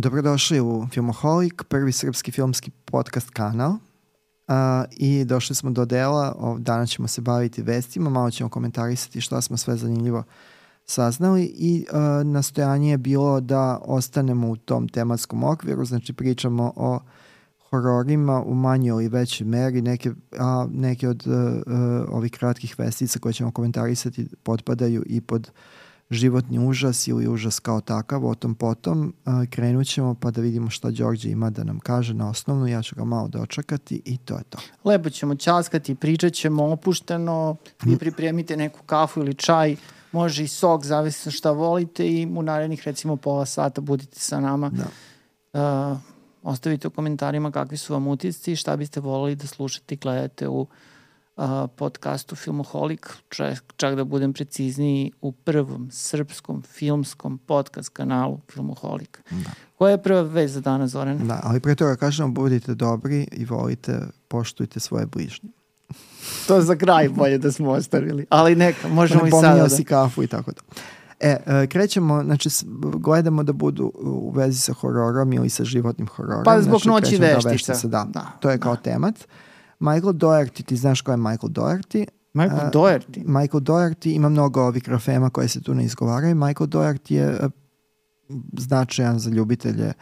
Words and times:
Dobrodošli 0.00 0.60
u 0.60 0.86
Filmoholik, 0.92 1.64
prvi 1.68 1.92
srpski 1.92 2.32
filmski 2.32 2.70
podcast 2.84 3.30
kanal. 3.30 3.70
Uh, 3.70 3.78
I 4.90 5.24
došli 5.24 5.56
smo 5.56 5.70
do 5.70 5.84
dela, 5.84 6.34
o, 6.38 6.58
danas 6.58 6.90
ćemo 6.90 7.08
se 7.08 7.20
baviti 7.20 7.62
vestima, 7.62 8.10
malo 8.10 8.30
ćemo 8.30 8.50
komentarisati 8.50 9.20
šta 9.20 9.40
smo 9.40 9.56
sve 9.56 9.76
zanimljivo 9.76 10.24
saznali 10.84 11.44
i 11.44 11.86
uh, 11.92 12.26
nastojanje 12.26 12.90
je 12.90 12.98
bilo 12.98 13.40
da 13.40 13.78
ostanemo 13.84 14.50
u 14.50 14.56
tom 14.56 14.88
tematskom 14.88 15.44
okviru, 15.44 15.84
znači 15.84 16.12
pričamo 16.12 16.72
o 16.76 17.00
hororima 17.70 18.42
u 18.42 18.54
manjoj 18.54 19.04
ili 19.04 19.08
većoj 19.08 19.46
meri, 19.46 19.82
neke, 19.82 20.10
a, 20.38 20.66
neke 20.72 21.08
od 21.08 21.26
uh, 21.26 21.34
ovih 22.08 22.32
kratkih 22.32 22.78
vestica 22.78 23.18
koje 23.18 23.32
ćemo 23.32 23.52
komentarisati 23.52 24.28
potpadaju 24.42 25.02
i 25.06 25.20
pod 25.20 25.50
uh, 25.52 25.79
životni 26.10 26.58
užas 26.58 27.08
ili 27.08 27.28
užas 27.28 27.58
kao 27.58 27.80
takav, 27.80 28.26
o 28.26 28.34
tom 28.34 28.54
potom 28.54 29.14
uh, 29.24 29.48
krenut 29.50 29.86
ćemo 29.86 30.14
pa 30.14 30.30
da 30.30 30.40
vidimo 30.40 30.70
šta 30.70 30.90
Đorđe 30.90 31.30
ima 31.30 31.50
da 31.50 31.64
nam 31.64 31.80
kaže 31.80 32.14
na 32.14 32.30
osnovnu, 32.30 32.66
ja 32.66 32.82
ću 32.82 32.96
ga 32.96 33.04
malo 33.04 33.28
dočekati 33.28 34.02
i 34.04 34.18
to 34.18 34.36
je 34.36 34.42
to. 34.44 34.58
Lepo 34.84 35.10
ćemo 35.10 35.34
časkati, 35.34 35.94
pričat 35.94 36.32
ćemo 36.32 36.64
opušteno, 36.64 37.56
vi 37.82 37.96
pripremite 37.98 38.56
neku 38.56 38.82
kafu 38.86 39.20
ili 39.20 39.34
čaj, 39.34 39.76
može 40.12 40.44
i 40.44 40.48
sok, 40.48 40.84
zavisno 40.84 41.32
šta 41.32 41.50
volite 41.50 42.08
i 42.08 42.26
u 42.36 42.42
narednih 42.42 42.82
recimo 42.86 43.16
pola 43.16 43.46
sata 43.46 43.80
budite 43.80 44.20
sa 44.20 44.40
nama. 44.40 44.70
Da. 44.70 44.86
Uh, 45.92 45.98
ostavite 46.42 46.88
u 46.88 46.90
komentarima 46.90 47.50
kakvi 47.50 47.76
su 47.76 47.92
vam 47.92 48.06
utisci 48.06 48.52
i 48.52 48.56
šta 48.56 48.76
biste 48.76 49.00
volili 49.00 49.36
da 49.36 49.46
slušate 49.46 49.94
i 49.94 49.98
gledate 49.98 50.48
u 50.48 50.66
podcastu 51.76 52.36
Filmoholik, 52.36 53.08
čak, 53.28 53.64
čak 53.76 53.96
da 53.96 54.04
budem 54.04 54.32
precizniji, 54.32 55.12
u 55.20 55.32
prvom 55.32 55.88
srpskom 55.90 56.62
filmskom 56.62 57.38
podcast 57.38 57.88
kanalu 57.88 58.40
Filmoholik. 58.52 59.22
Da. 59.30 59.50
Koja 59.78 59.90
je 59.90 60.02
prva 60.02 60.22
vez 60.22 60.52
za 60.52 60.60
danas, 60.60 60.90
Zoran? 60.90 61.28
Da, 61.28 61.40
ali 61.42 61.60
pre 61.60 61.74
toga 61.74 61.96
kažemo, 61.96 62.28
budite 62.28 62.74
dobri 62.74 63.28
i 63.32 63.44
volite, 63.44 64.00
poštujte 64.28 64.80
svoje 64.80 65.06
bližnje. 65.06 65.48
to 66.48 66.60
za 66.60 66.76
kraj 66.76 67.08
bolje 67.08 67.38
da 67.38 67.52
smo 67.52 67.70
ostavili. 67.70 68.26
Ali 68.30 68.56
neka, 68.56 68.88
možemo 68.88 69.26
i 69.26 69.30
sada. 69.30 69.62
Da... 69.62 69.68
si 69.68 69.84
kafu 69.84 70.22
i 70.22 70.26
tako 70.26 70.52
da. 70.52 70.60
E, 71.20 71.36
e, 71.46 71.66
krećemo, 71.66 72.22
znači 72.24 72.48
gledamo 72.98 73.42
da 73.42 73.52
budu 73.52 73.92
u 73.94 74.30
vezi 74.30 74.60
sa 74.60 74.72
hororom 74.72 75.32
ili 75.32 75.50
sa 75.50 75.64
životnim 75.64 76.06
hororom. 76.08 76.44
Pa 76.44 76.62
zbog 76.62 76.80
znači, 76.80 76.88
noći 76.88 77.16
veštica. 77.16 77.88
Da, 77.88 77.88
da, 77.88 78.06
da, 78.12 78.26
to 78.40 78.50
je 78.50 78.58
kao 78.58 78.74
da. 78.74 78.80
temat. 78.80 79.14
Michael 79.80 80.12
Doherty, 80.12 80.64
ti 80.64 80.76
znaš 80.76 81.00
ko 81.00 81.10
je 81.10 81.16
Michael 81.16 81.48
Doherty? 81.50 82.06
Michael 82.34 82.66
uh, 82.66 82.70
Doherty? 82.72 83.22
Michael 83.26 83.60
Doherty, 83.60 84.14
ima 84.14 84.28
mnogo 84.28 84.62
ovih 84.62 84.82
grafema 84.82 85.30
koje 85.30 85.48
se 85.48 85.62
tu 85.62 85.74
ne 85.74 85.84
izgovaraju. 85.84 86.34
Michael 86.34 86.66
Doherty 86.68 87.12
je 87.14 87.30
uh, 87.30 87.50
značajan 88.58 89.18
za 89.18 89.30
ljubitelje 89.30 89.92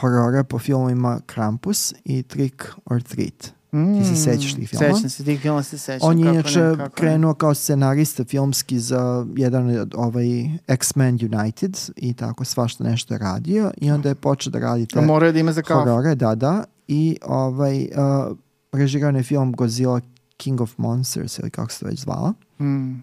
horora 0.00 0.44
po 0.44 0.58
filmovima 0.58 1.20
Krampus 1.26 1.94
i 2.04 2.22
Trick 2.22 2.64
or 2.84 3.02
Treat. 3.02 3.52
Mm, 3.72 3.98
Ti 3.98 4.04
se 4.04 4.16
sećaš 4.16 4.54
tih 4.54 4.68
filmova? 4.68 4.94
Sećam 4.94 5.10
se, 5.10 5.24
tih 5.24 5.40
filmova 5.40 5.62
se 5.62 5.78
sećam. 5.78 6.08
On 6.08 6.18
je 6.18 6.32
inače 6.32 6.72
krenuo 6.94 7.32
ne. 7.32 7.38
kao 7.38 7.54
scenarista 7.54 8.24
filmski 8.24 8.78
za 8.78 9.26
jedan 9.36 9.78
od 9.78 9.94
ovaj 9.96 10.26
X-Men 10.68 11.18
United 11.32 11.78
i 11.96 12.14
tako 12.14 12.44
svašta 12.44 12.84
nešto 12.84 13.14
je 13.14 13.18
radio 13.18 13.70
i 13.76 13.90
onda 13.90 14.08
je 14.08 14.14
počeo 14.14 14.50
da 14.50 14.58
radi 14.58 14.86
te 14.86 15.00
Mora 15.00 15.32
da 15.32 15.38
ima 15.38 15.52
za 15.52 15.62
kafu. 15.62 15.80
horore, 15.80 16.14
da, 16.14 16.34
da. 16.34 16.64
I 16.88 17.16
ovaj, 17.26 17.88
uh, 17.96 18.36
režirao 18.76 19.10
je 19.10 19.22
film 19.22 19.52
Godzilla 19.52 20.00
King 20.36 20.60
of 20.60 20.78
Monsters 20.78 21.38
ili 21.38 21.50
kako 21.50 21.72
se 21.72 21.80
to 21.80 21.86
već 21.86 22.00
zvala. 22.00 22.32
Mm. 22.60 23.02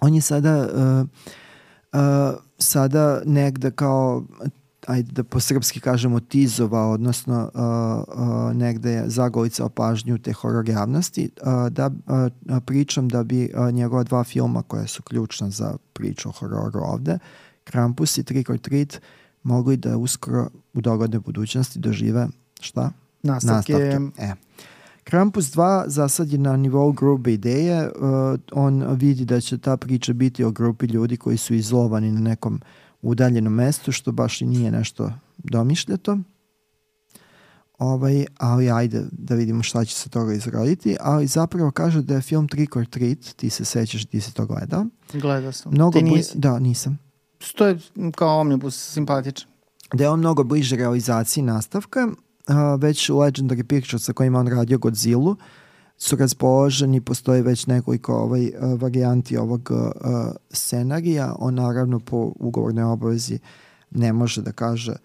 On 0.00 0.14
je 0.14 0.20
sada 0.20 0.58
uh, 0.58 1.08
uh, 1.92 2.38
sada 2.58 3.22
negde 3.24 3.70
kao 3.70 4.24
ajde 4.86 5.12
da 5.12 5.24
po 5.24 5.40
srpski 5.40 5.80
kažemo 5.80 6.20
tizova, 6.20 6.86
odnosno 6.86 7.50
uh, 7.54 7.60
uh, 8.22 8.56
negde 8.56 8.90
je 8.90 9.10
zagolica 9.10 9.68
pažnju 9.68 10.18
te 10.18 10.32
horor 10.32 10.68
javnosti, 10.68 11.30
uh, 11.42 11.68
da 11.68 11.86
uh, 11.86 12.62
pričam 12.66 13.08
da 13.08 13.24
bi 13.24 13.50
uh, 13.54 13.74
njegova 13.74 14.02
dva 14.02 14.24
filma 14.24 14.62
koja 14.62 14.86
su 14.86 15.02
ključna 15.02 15.50
za 15.50 15.76
priču 15.92 16.28
o 16.28 16.32
hororu 16.32 16.80
ovde, 16.80 17.18
Krampus 17.64 18.18
i 18.18 18.24
Trick 18.24 18.50
or 18.50 18.58
Treat, 18.58 19.00
mogli 19.42 19.76
da 19.76 19.96
uskoro 19.96 20.48
u 20.74 20.80
dogodne 20.80 21.18
budućnosti 21.18 21.78
dožive 21.78 22.28
šta? 22.60 22.90
Nastavke. 23.22 23.72
Nastavke. 23.72 24.22
E. 24.22 24.34
Krampus 25.04 25.44
2 25.44 25.84
za 25.88 26.08
sad 26.08 26.32
je 26.32 26.38
na 26.38 26.56
nivou 26.56 26.92
grube 26.92 27.32
ideje. 27.32 27.88
Uh, 27.88 28.40
on 28.52 28.94
vidi 28.94 29.24
da 29.24 29.40
će 29.40 29.58
ta 29.58 29.76
priča 29.76 30.12
biti 30.12 30.44
o 30.44 30.50
grupi 30.50 30.86
ljudi 30.86 31.16
koji 31.16 31.36
su 31.36 31.54
izolovani 31.54 32.12
na 32.12 32.20
nekom 32.20 32.60
udaljenom 33.02 33.54
mestu, 33.54 33.92
što 33.92 34.12
baš 34.12 34.40
i 34.40 34.46
nije 34.46 34.70
nešto 34.70 35.12
domišljato. 35.38 36.18
Ovaj, 37.78 38.26
ali 38.38 38.70
ajde 38.70 39.04
da 39.12 39.34
vidimo 39.34 39.62
šta 39.62 39.84
će 39.84 39.94
se 39.94 40.08
toga 40.08 40.34
izroditi. 40.34 40.96
Ali 41.00 41.26
zapravo 41.26 41.70
kaže 41.70 42.02
da 42.02 42.14
je 42.14 42.20
film 42.20 42.48
Trick 42.48 42.76
or 42.76 42.86
Treat, 42.86 43.18
ti 43.36 43.50
se 43.50 43.64
sećaš, 43.64 44.04
ti 44.04 44.20
si 44.20 44.34
to 44.34 44.46
gledao. 44.46 44.86
Gledao 45.12 45.52
sam. 45.52 45.72
Mnogo 45.72 45.98
ti 45.98 46.04
nisi? 46.04 46.38
Da, 46.38 46.58
nisam. 46.58 46.98
To 47.56 47.66
je 47.66 47.78
kao 48.14 48.40
omnibus, 48.40 48.92
simpatičan. 48.92 49.50
Da 49.94 50.04
je 50.04 50.10
on 50.10 50.18
mnogo 50.18 50.44
bliže 50.44 50.76
realizaciji 50.76 51.44
nastavka, 51.44 52.08
već 52.78 53.10
Legendary 53.10 53.62
Pictures 53.62 54.04
sa 54.04 54.12
kojima 54.12 54.38
on 54.38 54.48
radio 54.48 54.78
Godzilla 54.78 55.36
su 55.96 56.16
raspoloženi, 56.16 57.00
postoji 57.00 57.42
već 57.42 57.66
nekoliko 57.66 58.14
ovaj, 58.14 58.50
varijanti 58.78 59.36
ovog 59.36 59.70
uh, 59.70 59.80
scenarija. 60.50 61.34
On 61.38 61.54
naravno 61.54 62.00
po 62.00 62.32
ugovornoj 62.36 62.84
obavezi 62.84 63.38
ne 63.90 64.12
može 64.12 64.42
da 64.42 64.52
kaže 64.52 64.96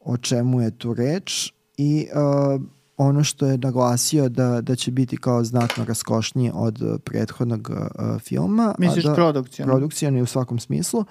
o 0.00 0.16
čemu 0.16 0.60
je 0.60 0.70
tu 0.70 0.94
reč 0.94 1.52
i 1.76 2.06
uh, 2.54 2.62
ono 2.96 3.24
što 3.24 3.46
je 3.46 3.58
naglasio 3.58 4.28
da, 4.28 4.60
da 4.60 4.76
će 4.76 4.90
biti 4.90 5.16
kao 5.16 5.44
znatno 5.44 5.84
raskošniji 5.84 6.50
od 6.54 7.00
prethodnog 7.04 7.70
uh, 7.70 8.20
filma. 8.20 8.74
Misliš 8.78 9.04
da, 9.04 9.14
produkcijom? 9.14 9.68
Produkcijom 9.68 10.16
i 10.16 10.22
u 10.22 10.26
svakom 10.26 10.58
smislu 10.58 11.04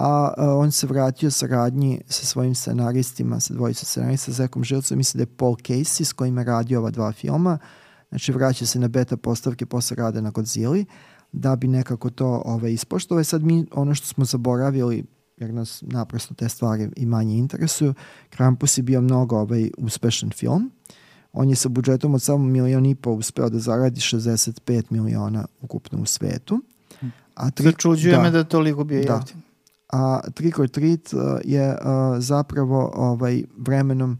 a, 0.00 0.32
a 0.36 0.54
on 0.56 0.70
se 0.70 0.86
vratio 0.86 1.30
saradnji 1.30 2.00
sa 2.08 2.26
svojim 2.26 2.54
scenaristima, 2.54 3.40
sa 3.40 3.54
dvojicom 3.54 3.84
scenarista, 3.86 4.32
Zekom 4.32 4.64
Žilcom, 4.64 4.98
mislim 4.98 5.18
da 5.18 5.22
je 5.22 5.36
Paul 5.36 5.56
Casey 5.56 6.04
s 6.04 6.12
kojim 6.12 6.38
je 6.38 6.44
radio 6.44 6.78
ova 6.78 6.90
dva 6.90 7.12
filma, 7.12 7.58
znači 8.08 8.32
vraća 8.32 8.66
se 8.66 8.78
na 8.78 8.88
beta 8.88 9.16
postavke 9.16 9.66
posle 9.66 9.96
rade 9.96 10.22
na 10.22 10.30
Godzilla, 10.30 10.84
da 11.32 11.56
bi 11.56 11.68
nekako 11.68 12.10
to 12.10 12.42
ovaj, 12.44 12.72
ispoštovao. 12.72 13.24
Sad 13.24 13.42
mi 13.42 13.66
ono 13.72 13.94
što 13.94 14.06
smo 14.06 14.24
zaboravili, 14.24 15.04
jer 15.36 15.54
nas 15.54 15.82
naprosto 15.86 16.34
te 16.34 16.48
stvari 16.48 16.88
i 16.96 17.06
manje 17.06 17.36
interesuju, 17.38 17.94
Krampus 18.30 18.78
je 18.78 18.82
bio 18.82 19.00
mnogo 19.00 19.36
ovaj, 19.36 19.70
uspešan 19.78 20.30
film. 20.30 20.70
On 21.32 21.48
je 21.48 21.56
sa 21.56 21.68
budžetom 21.68 22.14
od 22.14 22.22
samo 22.22 22.44
milion 22.44 22.86
i 22.86 22.94
po 22.94 23.10
uspeo 23.10 23.48
da 23.48 23.58
zaradi 23.58 24.00
65 24.00 24.82
miliona 24.90 25.46
ukupno 25.60 25.98
u 26.02 26.06
svetu. 26.06 26.62
A 27.34 27.50
tri, 27.50 27.64
Začuđuje 27.64 28.16
da, 28.16 28.22
me 28.22 28.30
da 28.30 28.44
toliko 28.44 28.84
bio 28.84 29.04
da, 29.04 29.14
jeftin 29.14 29.42
a 29.92 30.20
Trick 30.34 30.58
or 30.58 30.68
Treat 30.68 31.12
uh, 31.12 31.20
je 31.44 31.70
uh, 31.70 31.76
zapravo 32.18 32.92
ovaj, 32.94 33.42
vremenom 33.56 34.18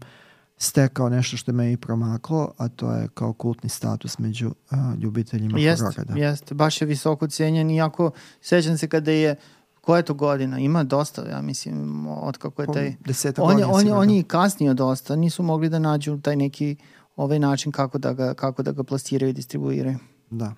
stekao 0.57 1.09
nešto 1.09 1.37
što 1.37 1.51
me 1.51 1.71
i 1.73 1.77
promaklo, 1.77 2.51
a 2.57 2.67
to 2.67 2.91
je 2.91 3.07
kao 3.13 3.33
kultni 3.33 3.69
status 3.69 4.19
među 4.19 4.47
uh, 4.47 4.99
ljubiteljima 4.99 5.59
jest, 5.59 5.81
horora. 5.81 6.03
Da. 6.03 6.19
Jeste, 6.19 6.55
baš 6.55 6.81
je 6.81 6.87
visoko 6.87 7.27
cijenjen, 7.27 7.69
iako 7.69 8.11
sećam 8.41 8.77
se 8.77 8.87
kada 8.87 9.11
je 9.11 9.35
koja 9.81 9.97
je 9.97 10.03
to 10.03 10.13
godina? 10.13 10.59
Ima 10.59 10.83
dosta, 10.83 11.29
ja 11.29 11.41
mislim, 11.41 12.07
od 12.07 12.37
kako 12.37 12.61
je 12.61 12.67
taj... 12.73 12.95
Deseta 13.05 13.43
on 13.43 13.59
je, 13.59 13.65
on, 13.65 13.87
je, 13.87 13.93
on 13.93 14.09
je 14.09 14.19
i 14.19 14.23
kasnio 14.23 14.73
dosta, 14.73 15.15
nisu 15.15 15.43
mogli 15.43 15.69
da 15.69 15.79
nađu 15.79 16.17
taj 16.17 16.35
neki 16.35 16.75
ovaj 17.15 17.39
način 17.39 17.71
kako 17.71 17.97
da 17.97 18.13
ga, 18.13 18.33
kako 18.33 18.63
da 18.63 18.71
ga 18.71 18.83
plasiraju 18.83 19.29
i 19.29 19.33
distribuiraju. 19.33 19.97
Da. 20.29 20.53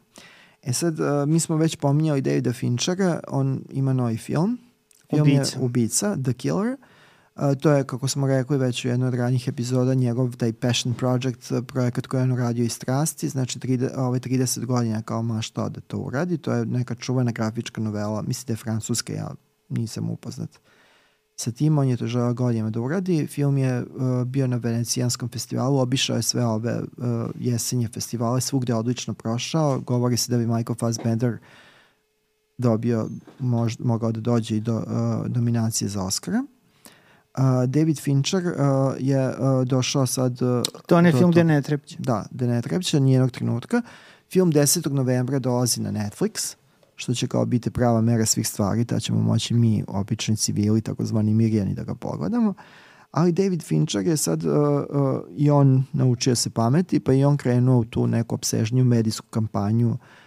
E 0.64 0.74
sad, 0.74 1.00
uh, 1.00 1.06
mi 1.28 1.40
smo 1.40 1.56
već 1.56 1.76
pominjali 1.76 2.22
Davida 2.22 2.54
Finchera, 2.54 3.20
on 3.28 3.62
ima 3.70 3.94
novi 3.94 4.18
film, 4.18 4.58
Film 5.14 5.28
ubica. 5.28 5.58
je 5.58 5.66
Ubica, 5.66 6.18
The 6.24 6.34
Killer. 6.34 6.78
Uh, 7.36 7.42
to 7.62 7.72
je, 7.72 7.84
kako 7.84 8.08
smo 8.08 8.28
rekli 8.28 8.58
već 8.58 8.86
u 8.86 8.88
jednoj 8.88 9.08
od 9.08 9.14
ranjih 9.14 9.48
epizoda, 9.48 9.94
njegov 9.94 10.36
taj 10.36 10.54
Passion 10.54 10.94
Project, 10.94 11.52
projekat 11.68 12.08
koji 12.08 12.20
je 12.20 12.24
on 12.24 12.32
uradio 12.32 12.66
iz 12.66 12.74
strasti, 12.74 13.30
znači 13.30 13.60
30, 13.60 13.90
ovaj, 13.98 14.20
30 14.20 14.66
godina 14.66 15.02
kao 15.02 15.22
maštao 15.22 15.70
da 15.70 15.82
to 15.82 15.98
uradi. 15.98 16.38
To 16.38 16.54
je 16.54 16.66
neka 16.66 16.96
čuvena 16.96 17.32
grafička 17.32 17.82
novela, 17.82 18.22
mislim 18.22 18.46
da 18.48 18.54
je 18.54 18.58
francuska, 18.58 19.14
ja 19.14 19.32
nisam 19.70 20.10
upoznat 20.10 20.60
sa 21.36 21.52
tim, 21.52 21.78
on 21.78 21.88
je 21.88 21.98
to 21.98 22.08
želeo 22.08 22.34
godinama 22.34 22.70
da 22.70 22.82
uradi. 22.82 23.28
Film 23.28 23.58
je 23.58 23.82
uh, 23.82 24.24
bio 24.26 24.48
na 24.48 24.58
Venecijanskom 24.58 25.30
festivalu, 25.30 25.80
obišao 25.80 26.16
je 26.16 26.22
sve 26.22 26.46
ove 26.46 26.80
uh, 26.80 26.86
jesenje 27.40 27.88
festivale, 27.88 28.42
svugde 28.42 28.76
odlično 28.76 29.14
prošao. 29.14 29.80
Govori 29.80 30.18
se 30.18 30.32
da 30.32 30.38
bi 30.38 30.48
Michael 30.48 30.76
Fassbender 30.76 31.34
uh, 31.34 31.40
dobio, 32.64 33.10
mož, 33.40 33.76
mogao 33.80 34.12
da 34.12 34.22
dođe 34.22 34.58
i 34.58 34.60
do 34.60 34.76
uh, 34.78 34.84
nominacije 35.28 35.90
za 35.90 36.04
Oscara. 36.04 36.44
Uh, 36.44 37.44
David 37.68 38.00
Fincher 38.00 38.46
uh, 38.48 38.54
je 39.00 39.28
uh, 39.30 39.36
došao 39.66 40.06
sad... 40.06 40.42
Uh, 40.42 40.64
to 40.88 41.00
je 41.00 41.12
film 41.12 41.32
gde 41.32 41.44
ne 41.44 41.62
trepće. 41.62 41.96
Da, 42.00 42.26
gde 42.32 42.48
ne 42.48 42.62
trepće, 42.62 43.00
nijednog 43.00 43.32
trenutka. 43.32 43.82
Film 44.32 44.52
10. 44.52 44.92
novembra 44.92 45.40
dolazi 45.40 45.82
na 45.82 45.92
Netflix, 45.92 46.56
što 46.96 47.14
će 47.14 47.28
kao 47.28 47.46
biti 47.46 47.72
prava 47.72 48.02
mera 48.02 48.26
svih 48.26 48.48
stvari, 48.48 48.86
ta 48.86 49.00
ćemo 49.00 49.22
moći 49.22 49.54
mi, 49.54 49.84
obični 49.88 50.38
civili, 50.38 50.82
takozvani 50.82 51.34
mirjani, 51.34 51.74
da 51.74 51.84
ga 51.84 51.96
pogledamo. 51.96 52.54
Ali 53.12 53.32
David 53.32 53.64
Fincher 53.64 54.08
je 54.08 54.18
sad, 54.18 54.44
uh, 54.44 54.54
uh, 54.54 55.22
i 55.38 55.50
on 55.50 55.84
naučio 55.94 56.36
se 56.36 56.50
pameti, 56.50 57.00
pa 57.00 57.14
i 57.14 57.24
on 57.26 57.38
krenuo 57.38 57.80
u 57.80 57.86
tu 57.86 58.08
neku 58.08 58.36
obsežnju 58.36 58.84
medijsku 58.84 59.28
kampanju, 59.30 59.90
uh, 59.90 59.96
uh, 59.96 60.23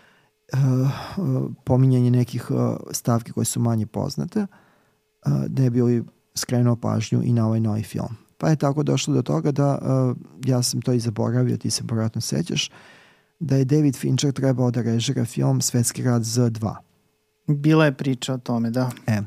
pominjanje 1.64 2.10
nekih 2.10 2.50
uh, 2.50 2.76
stavki 2.90 3.32
koje 3.32 3.44
su 3.44 3.60
manje 3.60 3.86
poznate, 3.86 4.40
uh, 4.40 5.32
da 5.46 5.62
je 5.62 5.70
bio 5.70 6.04
skrenuo 6.34 6.76
pažnju 6.76 7.22
i 7.24 7.32
na 7.32 7.46
ovaj 7.46 7.60
novi 7.60 7.82
film. 7.82 8.16
Pa 8.38 8.48
je 8.48 8.56
tako 8.56 8.82
došlo 8.82 9.14
do 9.14 9.22
toga 9.22 9.52
da, 9.52 9.78
ja 10.44 10.62
sam 10.62 10.80
to 10.80 10.92
i 10.92 11.00
zaboravio, 11.00 11.56
ti 11.56 11.70
se 11.70 11.82
vjerojatno 11.88 12.20
sećaš, 12.20 12.70
da 13.38 13.56
je 13.56 13.64
David 13.64 13.96
Fincher 13.96 14.32
trebao 14.32 14.70
da 14.70 14.82
režira 14.82 15.24
film 15.24 15.60
Svetski 15.60 16.02
rad 16.02 16.22
Z2. 16.22 16.76
Bila 17.46 17.84
je 17.84 17.92
priča 17.92 18.34
o 18.34 18.38
tome, 18.38 18.70
da. 18.70 18.90
E, 19.06 19.22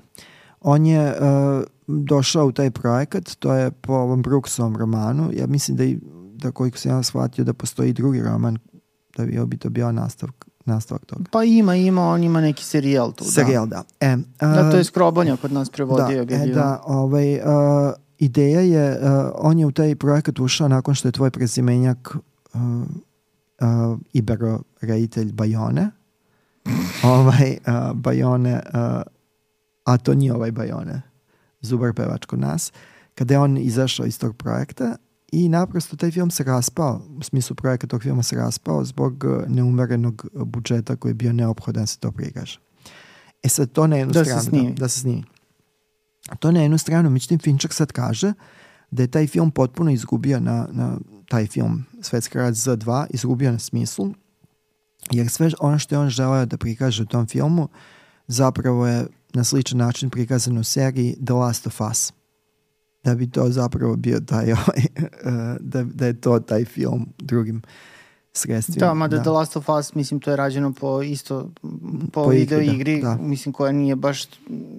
on 0.61 0.85
je 0.85 1.11
uh, 1.11 1.63
došao 1.87 2.45
u 2.45 2.51
taj 2.51 2.71
projekat, 2.71 3.35
to 3.39 3.53
je 3.53 3.71
po 3.71 3.93
ovom 3.93 4.21
Brooksovom 4.21 4.77
romanu, 4.77 5.31
ja 5.33 5.47
mislim 5.47 5.77
da, 5.77 5.83
i, 5.83 5.99
da 6.33 6.51
koliko 6.51 6.77
sam 6.77 6.91
ja 6.91 7.03
shvatio 7.03 7.45
da 7.45 7.53
postoji 7.53 7.93
drugi 7.93 8.21
roman, 8.21 8.57
da 9.17 9.25
bi, 9.25 9.45
bi 9.45 9.57
to 9.57 9.69
bio 9.69 9.91
nastavak, 9.91 10.48
nastavak 10.69 11.05
toga. 11.05 11.23
Pa 11.31 11.43
ima, 11.43 11.75
ima, 11.75 12.01
on 12.01 12.23
ima 12.23 12.41
neki 12.41 12.63
serijal 12.63 13.11
tu. 13.11 13.23
Serijal, 13.23 13.67
da. 13.67 13.83
da. 13.99 14.07
E, 14.07 14.15
uh, 14.15 14.21
da, 14.39 14.71
to 14.71 14.77
je 14.77 14.83
Skrobanja 14.83 15.37
kod 15.37 15.51
nas 15.51 15.69
prevodio. 15.69 16.25
Da, 16.25 16.35
e, 16.35 16.47
da, 16.47 16.81
ovaj, 16.85 17.35
uh, 17.35 17.41
ideja 18.17 18.61
je, 18.61 18.91
uh, 18.91 19.31
on 19.35 19.59
je 19.59 19.65
u 19.65 19.71
taj 19.71 19.95
projekat 19.95 20.39
ušao 20.39 20.67
nakon 20.67 20.95
što 20.95 21.07
je 21.07 21.11
tvoj 21.11 21.31
prezimenjak 21.31 22.15
uh, 22.53 22.61
uh, 22.61 23.99
Ibero 24.13 24.59
reditelj 24.81 25.31
Bajone. 25.33 25.89
ovaj, 27.03 27.57
uh, 27.67 27.93
Bajone, 27.93 28.53
uh, 28.53 29.01
a 29.83 29.97
to 29.97 30.13
nije 30.13 30.33
ovaj 30.33 30.51
Bajone, 30.51 31.01
Zubar 31.61 31.93
pevač 31.93 32.25
kod 32.25 32.39
nas, 32.39 32.71
kada 33.15 33.33
je 33.33 33.39
on 33.39 33.57
izašao 33.57 34.05
iz 34.05 34.19
tog 34.19 34.37
projekta 34.37 34.95
i 35.31 35.49
naprosto 35.49 35.95
taj 35.95 36.11
film 36.11 36.31
se 36.31 36.43
raspao, 36.43 37.01
u 37.17 37.23
smislu 37.23 37.55
projekta 37.55 37.87
tog 37.87 38.03
filma 38.03 38.23
se 38.23 38.35
raspao 38.35 38.85
zbog 38.85 39.25
neumerenog 39.47 40.25
budžeta 40.33 40.95
koji 40.95 41.09
je 41.09 41.13
bio 41.13 41.33
neophodan 41.33 41.83
da 41.83 41.87
se 41.87 41.99
to 41.99 42.11
prikaže. 42.11 42.59
E 43.43 43.49
sad 43.49 43.71
to 43.71 43.87
na 43.87 43.95
jednu 43.95 44.13
da 44.13 44.23
stranu. 44.23 44.41
Se 44.41 44.49
snimi. 44.49 44.73
Da, 44.73 44.79
da 44.79 44.87
se 44.87 44.99
snimi. 44.99 45.23
To 46.39 46.51
na 46.51 46.61
jednu 46.61 46.77
stranu, 46.77 47.09
međutim 47.09 47.39
Finčak 47.39 47.73
sad 47.73 47.91
kaže 47.91 48.33
da 48.91 49.03
je 49.03 49.07
taj 49.07 49.27
film 49.27 49.51
potpuno 49.51 49.91
izgubio 49.91 50.39
na, 50.39 50.67
na 50.71 50.97
taj 51.29 51.47
film 51.47 51.85
Svetski 52.01 52.37
rad 52.37 52.53
za 52.53 52.75
dva, 52.75 53.07
izgubio 53.09 53.51
na 53.51 53.59
smislu, 53.59 54.13
jer 55.11 55.29
sve 55.29 55.51
ono 55.59 55.79
što 55.79 55.95
je 55.95 55.99
on 55.99 56.09
želeo 56.09 56.45
da 56.45 56.57
prikaže 56.57 57.03
u 57.03 57.05
tom 57.05 57.27
filmu 57.27 57.69
zapravo 58.27 58.87
je 58.87 59.07
na 59.33 59.43
sličan 59.43 59.77
način 59.77 60.09
prikazan 60.09 60.57
u 60.57 60.63
seriji 60.63 61.17
The 61.25 61.33
Last 61.33 61.67
of 61.67 61.81
Us. 61.81 62.13
Da 63.03 63.15
bi 63.15 63.29
to 63.29 63.49
zapravo 63.49 63.95
bio 63.95 64.19
taj, 64.19 64.51
ovaj, 64.51 64.83
da, 65.59 65.83
da 65.83 66.05
je 66.05 66.21
to 66.21 66.39
taj 66.39 66.65
film 66.65 67.05
drugim 67.17 67.61
sredstvima. 68.33 68.87
Da, 68.87 68.93
mada 68.93 69.17
da. 69.17 69.21
The 69.21 69.29
Last 69.29 69.57
of 69.57 69.69
Us, 69.69 69.95
mislim, 69.95 70.19
to 70.19 70.31
je 70.31 70.37
rađeno 70.37 70.73
po 70.73 71.01
isto, 71.01 71.49
po, 71.61 72.23
po 72.23 72.29
video 72.29 72.59
igri, 72.59 72.75
igri 72.75 73.01
da, 73.01 73.15
da. 73.15 73.21
mislim, 73.21 73.53
koja 73.53 73.71
nije 73.71 73.95
baš, 73.95 74.23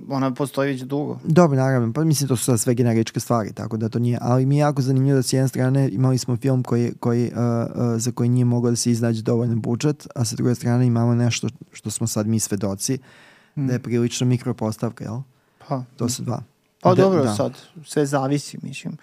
ona 0.08 0.34
postoji 0.34 0.72
već 0.72 0.82
dugo. 0.82 1.18
Dobro, 1.24 1.56
naravno, 1.56 1.92
pa 1.92 2.04
mislim, 2.04 2.28
to 2.28 2.36
su 2.36 2.58
sve 2.58 2.74
generičke 2.74 3.20
stvari, 3.20 3.52
tako 3.52 3.76
da 3.76 3.88
to 3.88 3.98
nije, 3.98 4.18
ali 4.20 4.46
mi 4.46 4.56
je 4.56 4.60
jako 4.60 4.82
zanimljivo 4.82 5.16
da 5.16 5.22
s 5.22 5.32
jedne 5.32 5.48
strane 5.48 5.88
imali 5.88 6.18
smo 6.18 6.36
film 6.36 6.62
koji, 6.62 6.92
koji, 7.00 7.24
uh, 7.24 7.32
uh, 7.34 8.00
za 8.00 8.12
koji 8.12 8.28
nije 8.28 8.44
mogao 8.44 8.70
da 8.70 8.76
se 8.76 8.90
iznađe 8.90 9.22
dovoljno 9.22 9.56
budžet, 9.56 10.06
a 10.14 10.24
sa 10.24 10.36
druge 10.36 10.54
strane 10.54 10.86
imamo 10.86 11.14
nešto 11.14 11.48
što 11.72 11.90
smo 11.90 12.06
sad 12.06 12.26
mi 12.26 12.40
svedoci, 12.40 12.98
mm. 13.56 13.66
da 13.66 13.72
je 13.72 13.78
prilično 13.78 14.26
mikropostavka, 14.26 15.04
jel? 15.04 15.18
Pa. 15.68 15.82
To 15.96 16.08
su 16.08 16.22
dva. 16.22 16.42
Pa 16.80 16.94
da, 16.94 17.02
dobro, 17.02 17.22
da. 17.22 17.34
sad 17.34 17.52
sve 17.84 18.06
zavisi, 18.06 18.58
mislim. 18.62 18.96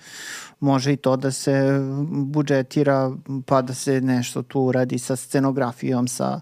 Može 0.60 0.94
i 0.94 0.98
to 0.98 1.16
da 1.16 1.32
se 1.32 1.80
budžetira, 2.10 3.12
pa 3.46 3.62
da 3.62 3.74
se 3.74 4.02
nešto 4.02 4.44
tu 4.44 4.62
uradi 4.62 5.00
sa 5.00 5.16
scenografijom, 5.16 6.08
sa 6.08 6.42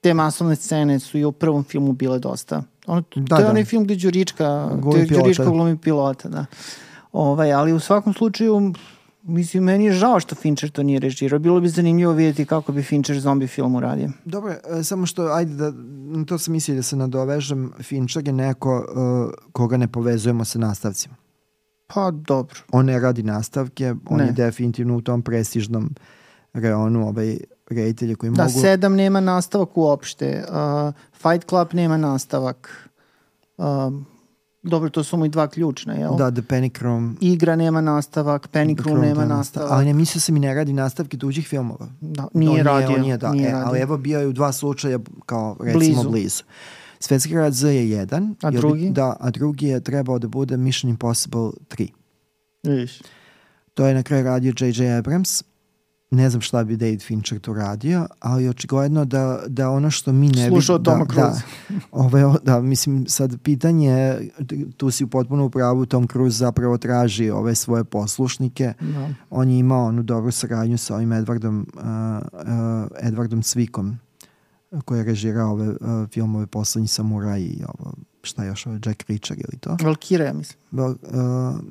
te 0.00 0.14
masovne 0.14 0.56
scene 0.56 0.98
su 0.98 1.18
i 1.18 1.24
u 1.24 1.32
prvom 1.32 1.64
filmu 1.64 1.92
bile 1.92 2.18
dosta. 2.18 2.62
Ono, 2.86 3.02
da, 3.16 3.36
to 3.36 3.42
je 3.42 3.44
da. 3.44 3.50
onaj 3.50 3.64
film 3.64 3.84
gde 3.84 3.96
Đurička, 3.96 4.70
gde 4.74 5.06
Đurička 5.06 5.44
glumi 5.44 5.78
pilota, 5.78 6.28
da. 6.28 6.46
Ovaj, 7.12 7.52
ali 7.52 7.72
u 7.72 7.80
svakom 7.80 8.14
slučaju 8.14 8.72
Mislim, 9.22 9.64
meni 9.64 9.84
je 9.84 9.92
žao 9.92 10.20
što 10.20 10.34
Fincher 10.34 10.70
to 10.70 10.82
nije 10.82 11.00
režirao. 11.00 11.38
Bilo 11.38 11.60
bi 11.60 11.68
zanimljivo 11.68 12.12
vidjeti 12.12 12.44
kako 12.44 12.72
bi 12.72 12.82
Fincher 12.82 13.20
zombi 13.20 13.46
film 13.46 13.74
uradio. 13.74 14.10
Dobro, 14.24 14.54
e, 14.78 14.82
samo 14.82 15.06
što, 15.06 15.22
ajde 15.22 15.54
da, 15.54 15.72
to 16.26 16.38
sam 16.38 16.52
mislio 16.52 16.76
da 16.76 16.82
se 16.82 16.96
nadovežem, 16.96 17.72
Fincher 17.82 18.26
je 18.26 18.32
neko 18.32 18.78
uh, 18.78 19.34
koga 19.52 19.76
ne 19.76 19.88
povezujemo 19.88 20.44
sa 20.44 20.58
nastavcima. 20.58 21.14
Pa, 21.86 22.10
dobro. 22.10 22.60
On 22.72 22.86
ne 22.86 23.00
radi 23.00 23.22
nastavke, 23.22 23.94
on 24.06 24.18
ne. 24.18 24.26
je 24.26 24.32
definitivno 24.32 24.96
u 24.96 25.00
tom 25.00 25.22
prestižnom 25.22 25.94
reonu 26.52 27.08
ovaj 27.08 27.38
reditelja 27.70 28.14
koji 28.14 28.30
da, 28.30 28.42
mogu... 28.42 28.54
Da, 28.54 28.60
sedam 28.60 28.94
nema 28.94 29.20
nastavak 29.20 29.76
uopšte. 29.76 30.44
Uh, 30.48 30.94
Fight 31.12 31.48
Club 31.48 31.68
nema 31.72 31.96
nastavak. 31.96 32.90
Dobro, 34.62 34.90
to 34.90 35.04
su 35.04 35.16
mu 35.16 35.24
i 35.24 35.28
dva 35.28 35.48
ključna, 35.48 35.94
jel? 35.94 36.16
Da, 36.16 36.30
The 36.30 36.42
Panic 36.42 36.78
Room. 36.78 37.16
Igra 37.20 37.56
nema 37.56 37.80
nastavak, 37.80 38.48
Panic 38.48 38.78
Room, 38.78 38.96
Room 38.96 39.08
nema 39.08 39.24
nastavak. 39.24 39.72
Ali 39.72 39.86
ne 39.86 39.94
mislio 39.94 40.20
sam 40.20 40.36
i 40.36 40.40
ne 40.40 40.54
radi 40.54 40.72
nastavke 40.72 41.18
tuđih 41.18 41.48
filmova. 41.48 41.88
Da, 42.00 42.28
nije 42.34 42.62
radio. 42.62 42.96
On 42.96 43.00
nije, 43.00 43.16
da, 43.16 43.32
nije 43.32 43.48
e, 43.48 43.52
radio. 43.52 43.68
Ali 43.68 43.80
evo 43.80 43.98
bio 43.98 44.20
je 44.20 44.26
u 44.26 44.32
dva 44.32 44.52
slučaja 44.52 44.98
kao 45.26 45.56
recimo 45.60 45.78
blizu. 45.78 46.10
blizu. 46.10 46.42
Svetski 46.98 47.32
grad 47.32 47.52
Z 47.52 47.68
je 47.68 47.90
jedan. 47.90 48.34
A 48.42 48.50
drugi? 48.50 48.86
Bi, 48.86 48.90
da, 48.90 49.16
a 49.20 49.30
drugi 49.30 49.66
je 49.66 49.80
trebao 49.80 50.18
da 50.18 50.28
bude 50.28 50.56
Mission 50.56 50.90
Impossible 50.90 51.50
3. 51.68 51.88
Viš. 52.62 53.00
To 53.74 53.86
je 53.86 53.94
na 53.94 54.02
kraju 54.02 54.24
radio 54.24 54.52
J.J. 54.60 54.98
Abrams 54.98 55.42
ne 56.10 56.30
znam 56.30 56.40
šta 56.40 56.64
bi 56.64 56.76
David 56.76 57.02
Fincher 57.02 57.38
tu 57.38 57.54
radio, 57.54 58.06
ali 58.20 58.48
očigledno 58.48 59.04
da, 59.04 59.42
da 59.46 59.70
ono 59.70 59.90
što 59.90 60.12
mi 60.12 60.26
ne 60.26 60.32
vidimo... 60.32 60.56
Slušao 60.56 60.78
da, 60.78 60.90
Toma 60.90 61.06
Cruise. 61.06 61.42
Da, 61.68 61.76
ove, 61.92 62.34
da, 62.42 62.60
mislim, 62.60 63.06
sad 63.06 63.42
pitanje, 63.42 64.18
tu 64.76 64.90
si 64.90 65.04
u 65.04 65.08
potpuno 65.08 65.44
u 65.44 65.50
pravu, 65.50 65.86
Tom 65.86 66.08
Cruise 66.08 66.36
zapravo 66.36 66.78
traži 66.78 67.30
ove 67.30 67.54
svoje 67.54 67.84
poslušnike. 67.84 68.72
Da. 68.80 69.08
On 69.30 69.50
je 69.50 69.58
imao 69.58 69.86
onu 69.86 70.02
dobru 70.02 70.30
saradnju 70.30 70.78
sa 70.78 70.94
ovim 70.94 71.10
Edwardom, 71.10 71.60
uh, 71.74 71.82
uh, 71.82 73.10
Edwardom 73.10 73.42
Cvikom, 73.42 73.98
koji 74.84 74.98
je 74.98 75.04
režirao 75.04 75.52
ove 75.52 75.68
uh, 75.68 75.76
filmove 76.12 76.46
Poslednji 76.46 76.88
samuraj 76.88 77.40
i 77.40 77.62
ovo, 77.68 77.92
šta 78.22 78.44
još, 78.44 78.66
ovo, 78.66 78.78
Jack 78.86 79.02
Reacher 79.08 79.38
ili 79.38 79.58
to? 79.60 79.70
Valkyra, 79.70 80.24
ja 80.24 80.32
mislim. 80.32 80.58
Val, 80.72 80.90
uh, 80.90 80.96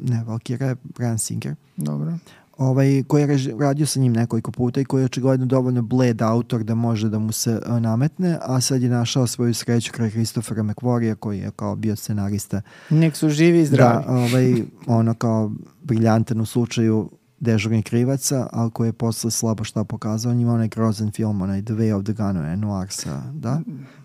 ne, 0.02 0.24
Valkyra 0.28 0.64
je 0.64 0.76
Brian 0.84 1.18
Singer. 1.18 1.56
Dobro 1.78 2.18
ovaj, 2.60 3.04
koji 3.08 3.22
je 3.22 3.56
radio 3.60 3.86
sa 3.86 4.00
njim 4.00 4.14
nekoliko 4.14 4.52
puta 4.52 4.82
i 4.82 4.86
koji 4.86 5.02
je 5.02 5.06
očigledno 5.06 5.46
dovoljno 5.46 5.82
bled 5.82 6.22
autor 6.22 6.64
da 6.64 6.76
može 6.76 7.10
da 7.10 7.20
mu 7.20 7.32
se 7.32 7.60
uh, 7.68 7.80
nametne, 7.80 8.38
a 8.42 8.62
sad 8.62 8.82
je 8.82 8.90
našao 8.90 9.28
svoju 9.28 9.54
sreću 9.54 9.92
kraj 9.92 10.10
Christophera 10.10 10.64
McQuarrija 10.64 11.16
koji 11.16 11.40
je 11.40 11.52
kao 11.56 11.76
bio 11.76 11.96
scenarista. 11.96 12.62
Nek 12.90 13.16
su 13.16 13.30
živi 13.30 13.60
i 13.60 13.66
zdravi. 13.66 14.06
Da, 14.06 14.12
ovaj, 14.24 14.64
ono 14.88 15.14
kao 15.14 15.52
briljantan 15.84 16.42
u 16.42 16.46
slučaju 16.46 17.10
dežurnih 17.40 17.84
krivaca, 17.84 18.48
ali 18.52 18.72
koji 18.72 18.88
je 18.88 18.94
posle 18.94 19.32
slabo 19.32 19.64
šta 19.64 19.84
pokazao. 19.84 20.32
On 20.32 20.40
ima 20.40 20.54
onaj 20.54 20.68
grozan 20.68 21.12
film, 21.12 21.42
onaj 21.42 21.62
The 21.62 21.74
Way 21.74 21.94
of 21.94 22.04
the 22.04 22.14
Gun, 22.14 22.60
Noir 22.60 22.88
sa, 22.90 23.22
da, 23.34 23.62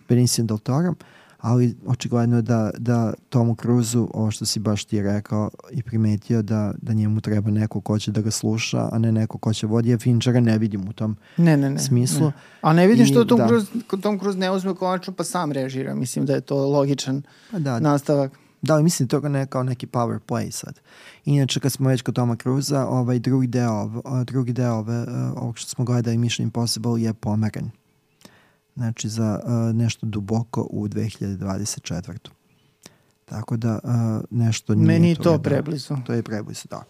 Benicio 0.09 0.45
del 0.45 0.59
ali 1.45 1.77
očigledno 1.87 2.37
je 2.37 2.43
da, 2.43 2.71
da 2.79 3.13
Tomu 3.29 3.57
Cruzu, 3.63 4.09
ovo 4.15 4.31
što 4.31 4.47
si 4.47 4.61
baš 4.61 4.85
ti 4.85 5.03
rekao 5.03 5.51
i 5.71 5.83
primetio 5.83 6.43
da, 6.43 6.75
da 6.83 6.93
njemu 6.93 7.21
treba 7.21 7.51
neko 7.51 7.81
ko 7.81 7.99
će 7.99 8.11
da 8.11 8.21
ga 8.21 8.31
sluša, 8.31 8.89
a 8.93 8.99
ne 8.99 9.13
neko 9.13 9.39
ko 9.39 9.53
će 9.53 9.67
vodi, 9.67 9.95
a 9.95 9.99
Finchera 9.99 10.41
ne 10.41 10.59
vidim 10.59 10.89
u 10.89 10.93
tom 10.93 11.17
ne, 11.37 11.57
ne, 11.57 11.71
ne, 11.71 11.79
smislu. 11.79 12.27
Ne. 12.27 12.33
A 12.61 12.73
ne 12.73 12.87
vidim 12.87 13.05
I, 13.05 13.09
što 13.09 13.25
Tom, 13.25 13.39
da. 13.39 13.47
Cruise, 13.47 13.71
Tom 14.03 14.19
Cruise 14.19 14.39
ne 14.39 14.51
uzme 14.51 14.75
konačno 14.75 15.13
pa 15.13 15.25
sam 15.25 15.53
režira, 15.53 15.95
mislim 15.95 16.27
da 16.27 16.35
je 16.35 16.41
to 16.41 16.57
logičan 16.57 17.23
pa 17.51 17.59
da, 17.59 17.81
nastavak. 17.81 18.33
Da, 18.63 18.75
ali 18.75 18.83
mislim 18.83 19.09
to 19.09 19.21
ne 19.21 19.47
kao 19.47 19.63
neki 19.63 19.87
power 19.87 20.19
play 20.29 20.51
sad. 20.51 20.81
Inače, 21.25 21.61
kad 21.61 21.73
smo 21.73 21.89
već 21.89 22.03
kod 22.03 22.15
Toma 22.15 22.37
Cruza, 22.37 22.87
ovaj 22.87 23.19
drugi 23.19 23.47
deo, 23.47 23.91
drugi 24.25 24.53
deo 24.53 24.75
ove, 24.75 25.07
ovog 25.37 25.59
što 25.59 25.69
smo 25.69 25.85
gledali 25.85 26.19
Mission 26.19 26.45
Impossible 26.45 27.03
je 27.03 27.15
pomeren 27.15 27.71
znači 28.77 29.09
za 29.09 29.41
uh, 29.45 29.77
nešto 29.77 30.07
duboko 30.07 30.69
u 30.71 30.89
2024. 30.89 32.19
Tako 33.25 33.57
da 33.57 33.79
uh, 33.85 33.91
nešto 34.31 34.75
nije 34.75 34.87
Meni 34.87 35.15
to, 35.15 35.23
to 35.23 35.33
da, 35.37 35.43
preblizu. 35.43 35.97
To 36.07 36.13
je 36.13 36.23
preblizu, 36.23 36.69
da. 36.71 36.83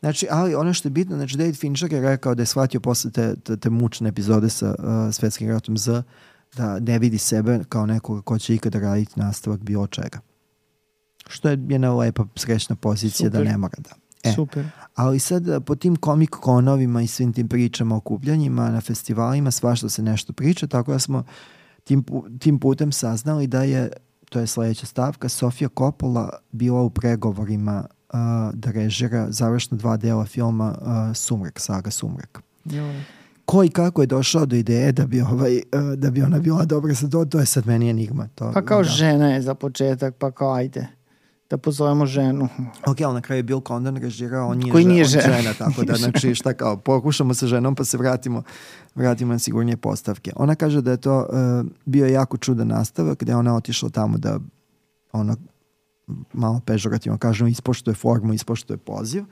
Znači, 0.00 0.26
ali 0.30 0.54
ono 0.54 0.72
što 0.72 0.88
je 0.88 0.90
bitno, 0.90 1.16
znači 1.16 1.36
David 1.36 1.56
Fincher 1.56 1.92
je 1.92 2.00
rekao 2.00 2.34
da 2.34 2.42
je 2.42 2.46
shvatio 2.46 2.80
posle 2.80 3.10
te, 3.10 3.36
te, 3.36 3.56
te 3.56 3.70
mučne 3.70 4.08
epizode 4.08 4.50
sa 4.50 4.74
uh, 4.78 5.14
svetskim 5.14 5.48
ratom 5.48 5.78
Z 5.78 6.02
da 6.56 6.78
ne 6.78 6.98
vidi 6.98 7.18
sebe 7.18 7.60
kao 7.68 7.86
nekoga 7.86 8.22
ko 8.22 8.38
će 8.38 8.54
ikada 8.54 8.78
raditi 8.78 9.20
nastavak 9.20 9.60
bilo 9.60 9.86
čega. 9.86 10.20
Što 11.28 11.48
je 11.48 11.58
jedna 11.68 11.94
lepa 11.94 12.24
srećna 12.36 12.76
pozicija 12.76 13.28
da 13.28 13.38
Super. 13.38 13.46
da 13.46 13.52
ne 13.52 13.58
mora 13.58 13.78
da. 13.78 14.07
E, 14.24 14.32
Super. 14.32 14.66
Ali 14.94 15.18
sad 15.18 15.48
eh, 15.48 15.60
po 15.60 15.74
tim 15.74 15.96
komik 15.96 16.30
konovima 16.30 17.02
i 17.02 17.06
svim 17.06 17.32
tim 17.32 17.48
pričama, 17.48 17.96
okupljanjima 17.96 18.70
na 18.70 18.80
festivalima, 18.80 19.50
svašta 19.50 19.88
se 19.88 20.02
nešto 20.02 20.32
priča, 20.32 20.66
tako 20.66 20.92
da 20.92 20.98
smo 20.98 21.24
tim, 21.84 22.04
tim 22.38 22.58
putem 22.58 22.92
saznali 22.92 23.46
da 23.46 23.62
je, 23.62 23.90
to 24.28 24.40
je 24.40 24.46
sledeća 24.46 24.86
stavka, 24.86 25.28
Sofia 25.28 25.68
Coppola 25.78 26.30
bila 26.52 26.82
u 26.82 26.90
pregovorima 26.90 27.84
da 28.52 28.70
režira 28.70 29.26
završna 29.30 29.76
dva 29.76 29.96
dela 29.96 30.24
filma 30.24 30.78
uh, 30.80 31.16
Sumrak, 31.16 31.60
saga 31.60 31.90
Sumrak. 31.90 32.42
Joj. 32.64 33.02
Ko 33.44 33.64
i 33.64 33.68
kako 33.68 34.02
je 34.02 34.06
došao 34.06 34.46
do 34.46 34.56
ideje 34.56 34.92
da 34.92 35.06
bi, 35.06 35.20
ovaj, 35.20 35.56
uh, 35.56 35.94
da 35.96 36.10
bi 36.10 36.22
ona 36.22 36.38
bila 36.38 36.64
dobra 36.64 36.94
za 36.94 37.08
to, 37.08 37.24
to 37.24 37.38
je 37.38 37.46
sad 37.46 37.66
meni 37.66 37.90
enigma. 37.90 38.28
To, 38.34 38.50
pa 38.54 38.62
kao 38.64 38.82
da. 38.82 38.88
žena 38.88 39.28
je 39.28 39.42
za 39.42 39.54
početak, 39.54 40.14
pa 40.18 40.30
kao 40.30 40.52
ajde 40.52 40.97
da 41.50 41.58
pozovemo 41.58 42.06
ženu. 42.06 42.48
Ok, 42.86 43.00
ali 43.00 43.14
na 43.14 43.20
kraju 43.20 43.38
je 43.38 43.42
Bill 43.42 43.60
Condon 43.60 43.96
režirao, 43.96 44.48
on 44.48 44.58
nije, 44.58 44.72
Koji 44.72 44.84
nije 44.84 45.04
žena, 45.04 45.22
žena. 45.22 45.36
žena, 45.36 45.54
tako 45.54 45.84
da, 45.84 45.94
znači, 45.94 46.34
šta 46.40 46.54
kao, 46.54 46.76
pokušamo 46.76 47.34
sa 47.34 47.46
ženom 47.46 47.74
pa 47.74 47.84
se 47.84 47.98
vratimo, 47.98 48.42
vratimo 48.94 49.32
na 49.32 49.38
sigurnije 49.38 49.76
postavke. 49.76 50.32
Ona 50.36 50.54
kaže 50.54 50.80
da 50.80 50.90
je 50.90 50.96
to 50.96 51.18
uh, 51.18 51.70
bio 51.84 52.06
jako 52.06 52.36
čudan 52.36 52.68
nastavak, 52.68 53.18
gde 53.18 53.32
je 53.32 53.36
ona 53.36 53.56
otišla 53.56 53.88
tamo 53.88 54.18
da 54.18 54.38
ona 55.12 55.36
malo 56.32 56.60
pežorativno 56.66 57.18
kažemo, 57.18 57.48
ispoštuje 57.48 57.94
formu, 57.94 58.34
ispoštuje 58.34 58.76
poziv, 58.76 59.24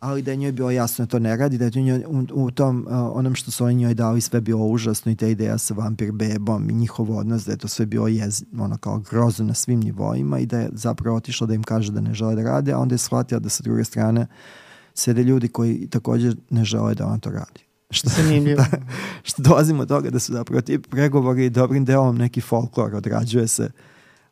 ali 0.00 0.22
da 0.22 0.30
je 0.30 0.36
njoj 0.36 0.52
bilo 0.52 0.70
jasno 0.70 1.04
da 1.04 1.10
to 1.10 1.18
ne 1.18 1.36
radi, 1.36 1.58
da 1.58 1.64
je 1.64 1.82
njoj, 1.82 2.04
u, 2.06 2.26
u 2.44 2.50
tom, 2.50 2.86
uh, 2.88 2.92
onom 2.92 3.34
što 3.34 3.50
su 3.50 3.64
oni 3.64 3.74
njoj 3.74 3.94
dali 3.94 4.20
sve 4.20 4.40
bilo 4.40 4.66
užasno 4.66 5.12
i 5.12 5.16
ta 5.16 5.26
ideja 5.26 5.58
sa 5.58 5.74
vampir 5.74 6.12
bebom 6.12 6.70
i 6.70 6.74
njihov 6.74 7.18
odnos, 7.18 7.44
da 7.44 7.52
je 7.52 7.58
to 7.58 7.68
sve 7.68 7.86
bilo 7.86 8.08
jez, 8.08 8.44
ono 8.58 8.78
kao 8.78 8.98
grozno 8.98 9.44
na 9.44 9.54
svim 9.54 9.80
nivoima 9.80 10.38
i 10.38 10.46
da 10.46 10.58
je 10.58 10.70
zapravo 10.72 11.16
otišla 11.16 11.46
da 11.46 11.54
im 11.54 11.62
kaže 11.62 11.92
da 11.92 12.00
ne 12.00 12.14
žele 12.14 12.34
da 12.34 12.42
rade, 12.42 12.72
a 12.72 12.78
onda 12.78 12.94
je 12.94 12.98
shvatila 12.98 13.38
da 13.38 13.48
sa 13.48 13.62
druge 13.62 13.84
strane 13.84 14.26
sede 14.94 15.22
ljudi 15.22 15.48
koji 15.48 15.88
također 15.90 16.36
ne 16.50 16.64
žele 16.64 16.94
da 16.94 17.06
ona 17.06 17.18
to 17.18 17.30
radi. 17.30 17.66
Što, 17.90 18.08
Zanimljivo. 18.08 18.56
da, 18.70 18.78
što 19.22 19.42
dolazimo 19.42 19.82
od 19.82 19.88
toga 19.88 20.10
da 20.10 20.18
su 20.18 20.32
zapravo 20.32 20.60
ti 20.60 20.78
pregovori 20.78 21.50
dobrim 21.50 21.84
delom 21.84 22.16
neki 22.16 22.40
folklor, 22.40 22.94
odrađuje 22.94 23.48
se 23.48 23.70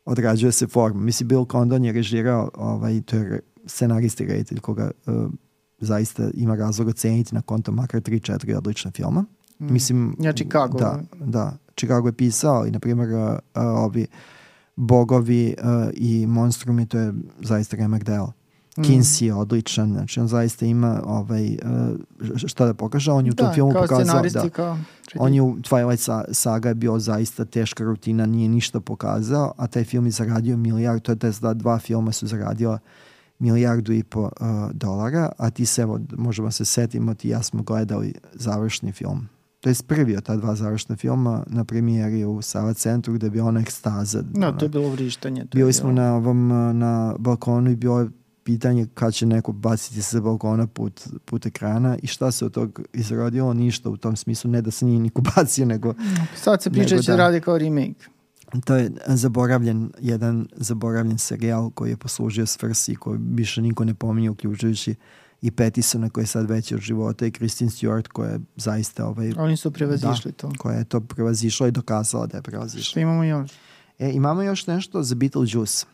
odrađuje 0.05 0.51
se 0.51 0.67
forma. 0.67 1.01
Mislim, 1.01 1.27
Bill 1.27 1.45
Condon 1.51 1.85
je 1.85 1.91
režirao, 1.91 2.49
ovaj, 2.53 3.01
to 3.01 3.15
je 3.15 3.39
scenarist 3.65 4.21
i 4.21 4.25
reditelj 4.25 4.59
koga 4.59 4.91
uh, 5.05 5.31
zaista 5.85 6.29
ima 6.33 6.55
razlog 6.55 6.87
oceniti 6.87 7.35
na 7.35 7.41
konto 7.41 7.71
makar 7.71 8.01
3-4 8.01 8.57
odlična 8.57 8.91
filma. 8.91 9.25
Mm. 9.59 9.73
Mislim, 9.73 10.15
ja 10.19 10.33
Chicago. 10.33 10.77
Da, 10.77 10.99
da. 11.19 11.57
Chicago 11.77 12.07
je 12.07 12.13
pisao 12.13 12.67
i, 12.67 12.71
na 12.71 12.79
primjer, 12.79 13.09
uh, 13.09 13.39
ovi 13.55 14.07
bogovi 14.75 15.55
uh, 15.59 15.89
i 15.93 16.27
monstrumi, 16.27 16.85
to 16.85 16.97
je 16.97 17.13
zaista 17.41 17.77
remek 17.77 18.03
delo. 18.03 18.33
Mm. 18.77 18.81
Kinsey 18.81 19.25
je 19.25 19.33
odličan, 19.33 19.91
znači 19.91 20.19
on 20.19 20.27
zaista 20.27 20.65
ima 20.65 21.01
ovaj, 21.05 21.45
uh, 21.45 22.39
šta 22.47 22.65
da 22.65 22.73
pokaže, 22.73 23.11
on 23.11 23.25
je 23.25 23.31
u 23.31 23.35
da, 23.35 23.43
tom 23.43 23.53
filmu 23.53 23.73
pokazao 23.73 24.21
da, 24.21 24.49
kao 24.49 24.77
on 25.19 25.33
je 25.33 25.41
u 25.41 25.55
Twilight 25.55 26.33
saga 26.33 26.69
je 26.69 26.75
bio 26.75 26.99
zaista 26.99 27.45
teška 27.45 27.83
rutina, 27.83 28.25
nije 28.25 28.49
ništa 28.49 28.79
pokazao, 28.79 29.53
a 29.57 29.67
taj 29.67 29.83
film 29.83 30.05
je 30.05 30.11
zaradio 30.11 30.57
milijard, 30.57 31.01
to 31.01 31.11
je 31.11 31.33
da 31.41 31.53
dva 31.53 31.79
filma 31.79 32.11
su 32.11 32.27
zaradila 32.27 32.79
milijardu 33.39 33.93
i 33.93 34.03
po 34.03 34.21
uh, 34.21 34.29
dolara, 34.73 35.31
a 35.37 35.49
ti 35.49 35.65
se, 35.65 35.81
evo, 35.81 35.99
možemo 36.17 36.51
se 36.51 36.65
setimo, 36.65 37.13
ti 37.13 37.29
ja 37.29 37.43
smo 37.43 37.63
gledali 37.63 38.13
završni 38.33 38.91
film. 38.91 39.27
To 39.59 39.69
je 39.69 39.75
prvi 39.87 40.17
od 40.17 40.23
ta 40.23 40.35
dva 40.35 40.55
završna 40.55 40.95
filma 40.95 41.43
na 41.47 41.63
premijeri 41.63 42.25
u 42.25 42.41
Sava 42.41 42.73
centru 42.73 43.13
gde 43.13 43.29
bila 43.29 43.47
ona 43.47 43.59
ekstaza. 43.59 44.23
No, 44.33 44.51
to 44.51 44.65
je 44.65 44.69
bilo 44.69 44.89
vrištanje. 44.89 45.45
Bili 45.53 45.73
smo 45.73 45.91
na 45.91 46.15
ovom, 46.15 46.47
na 46.77 47.15
balkonu 47.19 47.71
i 47.71 47.75
bilo 47.75 47.99
je 47.99 48.09
pitanje 48.43 48.87
kad 48.93 49.13
će 49.13 49.25
neko 49.25 49.51
baciti 49.51 50.01
sa 50.01 50.19
balkona 50.21 50.67
put, 50.67 51.07
put 51.25 51.45
ekrana 51.45 51.97
i 52.03 52.07
šta 52.07 52.31
se 52.31 52.45
od 52.45 52.53
tog 52.53 52.81
izrodilo, 52.93 53.53
ništa 53.53 53.89
u 53.89 53.97
tom 53.97 54.15
smislu, 54.15 54.51
ne 54.51 54.61
da 54.61 54.71
se 54.71 54.85
nije 54.85 54.99
niko 54.99 55.21
bacio, 55.35 55.65
nego... 55.65 55.93
Sad 56.35 56.61
se 56.61 56.69
priča 56.69 56.97
će 56.97 57.11
da 57.11 57.17
radi 57.17 57.41
kao 57.41 57.57
remake. 57.57 58.05
To 58.65 58.75
je 58.75 58.91
zaboravljen, 59.07 59.91
jedan 59.99 60.47
zaboravljen 60.55 61.17
serijal 61.17 61.69
koji 61.69 61.89
je 61.89 61.97
poslužio 61.97 62.45
svrsi, 62.45 62.95
koji 62.95 63.19
više 63.21 63.61
niko 63.61 63.85
ne 63.85 63.93
pominje, 63.93 64.29
uključujući 64.29 64.95
i 65.41 65.51
Pettisona 65.51 66.09
koji 66.09 66.23
je 66.23 66.27
sad 66.27 66.49
veći 66.49 66.75
od 66.75 66.81
života 66.81 67.25
i 67.25 67.31
Christine 67.31 67.69
Stewart 67.69 68.07
koja 68.07 68.29
je 68.29 68.39
zaista 68.55 69.07
ovaj, 69.07 69.33
Oni 69.37 69.57
su 69.57 69.71
prevazišli 69.71 70.31
da, 70.31 70.37
to. 70.37 70.51
Koja 70.57 70.77
je 70.77 70.85
to 70.85 71.01
prevazišla 71.01 71.67
i 71.67 71.71
dokazala 71.71 72.27
da 72.27 72.37
je 72.37 72.41
prevazišla. 72.41 72.83
Što 72.83 72.99
imamo 72.99 73.23
još? 73.23 73.51
E, 73.99 74.11
imamo 74.11 74.41
još 74.41 74.67
nešto 74.67 75.03
za 75.03 75.15
Beetlejuice. 75.15 75.85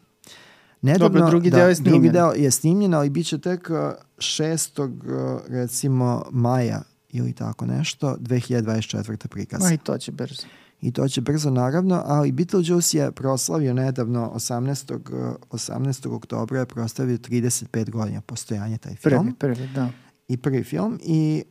Nedavno, 0.82 1.20
Dobro, 1.20 1.30
drugi 1.30 1.50
da, 1.50 1.58
deo 1.58 1.68
je 1.68 1.76
snimljen. 1.76 2.02
Drugi 2.02 2.14
deo 2.14 2.32
je 2.32 2.52
snimljen, 2.52 2.94
ali 2.94 3.10
bit 3.10 3.28
će 3.28 3.38
tek 3.38 3.70
6. 4.18 5.44
recimo 5.48 6.26
maja 6.32 6.82
ili 7.10 7.34
tako 7.34 7.66
nešto, 7.66 8.18
2024. 8.20 9.28
prikaz. 9.28 9.62
Ma 9.62 9.74
i 9.74 9.78
to 9.78 9.98
će 9.98 10.12
brzo. 10.12 10.44
I 10.82 10.92
to 10.92 11.08
će 11.08 11.22
brzo 11.22 11.50
naravno, 11.50 12.02
ali 12.06 12.32
Beetlejuice 12.32 12.98
je 12.98 13.12
proslavio 13.12 13.74
nedavno 13.74 14.32
18. 14.36 15.38
18. 15.50 16.16
oktobra 16.16 16.60
je 16.60 16.66
proslavio 16.66 17.18
35 17.18 17.90
godina 17.90 18.22
postojanja 18.22 18.78
taj 18.78 18.96
film. 18.96 19.36
Prvi, 19.40 19.56
prvi, 19.56 19.70
da. 19.76 19.90
I 20.28 20.38
prvi 20.38 20.64
film 20.64 21.00
i 21.04 21.44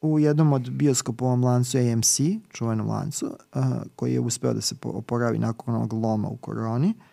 u 0.00 0.18
jednom 0.18 0.52
od 0.52 0.70
bioskopovom 0.70 1.44
lancu 1.44 1.78
AMC, 1.78 2.20
čuvenom 2.48 2.88
lancu, 2.88 3.26
uh, 3.26 3.64
koji 3.96 4.12
je 4.12 4.20
uspeo 4.20 4.54
da 4.54 4.60
se 4.60 4.74
oporavi 4.82 5.38
nakon 5.38 5.74
onog 5.74 5.92
loma 5.92 6.28
u 6.28 6.36
koroni, 6.36 6.88
uh, 6.88 7.07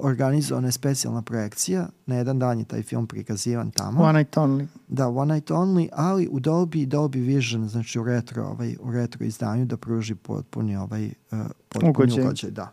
organizovana 0.00 0.68
je 0.68 0.72
specijalna 0.72 1.22
projekcija. 1.22 1.88
Na 2.06 2.16
jedan 2.16 2.38
dan 2.38 2.58
je 2.58 2.64
taj 2.64 2.82
film 2.82 3.06
prikazivan 3.06 3.70
tamo. 3.70 4.02
One 4.02 4.18
Night 4.18 4.36
Only. 4.36 4.66
Da, 4.88 5.08
One 5.08 5.34
Night 5.34 5.50
Only, 5.50 5.88
ali 5.92 6.28
u 6.30 6.40
Dolby, 6.40 6.88
Dolby 6.88 7.26
Vision, 7.26 7.68
znači 7.68 8.00
u 8.00 8.04
retro, 8.04 8.44
ovaj, 8.44 8.76
u 8.80 8.92
retro 8.92 9.24
izdanju 9.24 9.64
da 9.64 9.76
pruži 9.76 10.14
potpuni 10.14 10.76
ovaj, 10.76 11.06
uh, 11.06 11.38
potpuni 11.68 11.90
ugođaj. 11.90 12.24
ugođaj. 12.24 12.50
Da. 12.50 12.72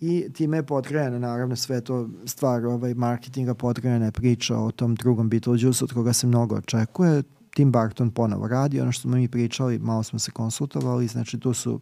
I 0.00 0.32
time 0.32 0.56
je 0.56 0.62
potkrejena 0.62 1.18
naravno 1.18 1.56
sve 1.56 1.80
to 1.80 2.08
stvar 2.24 2.66
ovaj, 2.66 2.94
marketinga, 2.94 3.54
potkrejena 3.54 4.04
je 4.04 4.12
priča 4.12 4.56
o 4.56 4.70
tom 4.70 4.94
drugom 4.94 5.28
Beetlejuice 5.28 5.84
od 5.84 5.92
koga 5.92 6.12
se 6.12 6.26
mnogo 6.26 6.56
očekuje. 6.56 7.22
Tim 7.54 7.72
Burton 7.72 8.10
ponovo 8.10 8.48
radi, 8.48 8.80
ono 8.80 8.92
što 8.92 9.02
smo 9.02 9.16
mi 9.16 9.28
pričali, 9.28 9.78
malo 9.78 10.02
smo 10.02 10.18
se 10.18 10.30
konsultovali, 10.30 11.06
znači 11.06 11.40
tu 11.40 11.54
su 11.54 11.80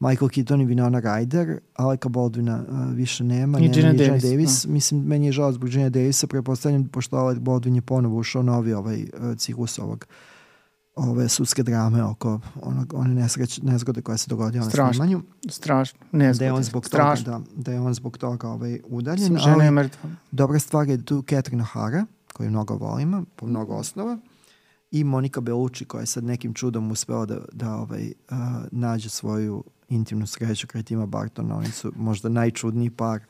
Michael 0.00 0.28
Keaton 0.28 0.60
i 0.60 0.66
Winona 0.66 1.00
Ryder, 1.02 1.58
Aleka 1.74 2.08
Baldwina 2.08 2.64
uh, 2.68 2.94
više 2.94 3.24
nema. 3.24 3.58
I 3.58 3.68
Gina 3.68 3.92
Davis. 3.92 4.22
Davis. 4.22 4.64
No. 4.64 4.72
Mislim, 4.72 5.00
meni 5.00 5.26
je 5.26 5.32
žao 5.32 5.52
zbog 5.52 5.70
Gina 5.70 5.88
Davisa, 5.88 6.26
prepostavljam, 6.26 6.88
pošto 6.88 7.16
Alec 7.16 7.38
Baldwin 7.38 7.74
je 7.74 7.82
ponovo 7.82 8.18
ušao 8.18 8.42
novi 8.42 8.72
ovaj 8.72 9.02
uh, 9.02 9.36
ciklus 9.38 9.78
ovog 9.78 10.06
ove 10.94 11.28
sudske 11.28 11.62
drame 11.62 12.02
oko 12.04 12.40
onog, 12.62 12.94
one 12.94 13.14
nesreć, 13.14 13.60
nezgode 13.62 14.02
koja 14.02 14.16
se 14.16 14.26
dogodila 14.28 14.64
na 14.64 14.70
snimanju. 14.70 15.22
Strašno. 15.48 15.98
Nezgode. 16.12 16.38
Da 16.38 16.44
je 16.44 16.52
on 16.52 16.62
zbog 16.62 16.86
Strašno. 16.86 17.24
toga, 17.24 17.38
da, 17.38 17.62
da 17.62 17.72
je 17.72 17.80
on 17.80 17.94
zbog 17.94 18.18
toga 18.18 18.48
ovaj, 18.48 18.80
udaljen. 18.84 19.26
Sam 19.26 19.38
žena 19.38 19.64
je 19.64 19.70
mrtva. 19.70 20.10
Dobra 20.30 20.58
stvar 20.58 20.88
je 20.88 21.04
tu 21.04 21.22
Catherine 21.22 21.64
Hara, 21.64 22.06
koju 22.32 22.50
mnogo 22.50 22.74
volimo, 22.74 23.24
po 23.36 23.46
mnogo 23.46 23.74
osnova 23.74 24.18
i 24.90 25.04
Monika 25.04 25.40
Belucci 25.40 25.84
koja 25.84 26.00
je 26.00 26.06
sad 26.06 26.24
nekim 26.24 26.54
čudom 26.54 26.90
uspela 26.90 27.26
da, 27.26 27.38
da 27.52 27.74
ovaj, 27.74 28.12
uh, 28.30 28.36
nađe 28.70 29.08
svoju 29.08 29.64
intimnu 29.90 30.26
sreću 30.26 30.66
kraj 30.66 30.82
Tima 30.82 31.06
Bartona. 31.06 31.56
Oni 31.56 31.70
su 31.70 31.92
možda 31.96 32.28
najčudniji 32.28 32.90
par 32.90 33.20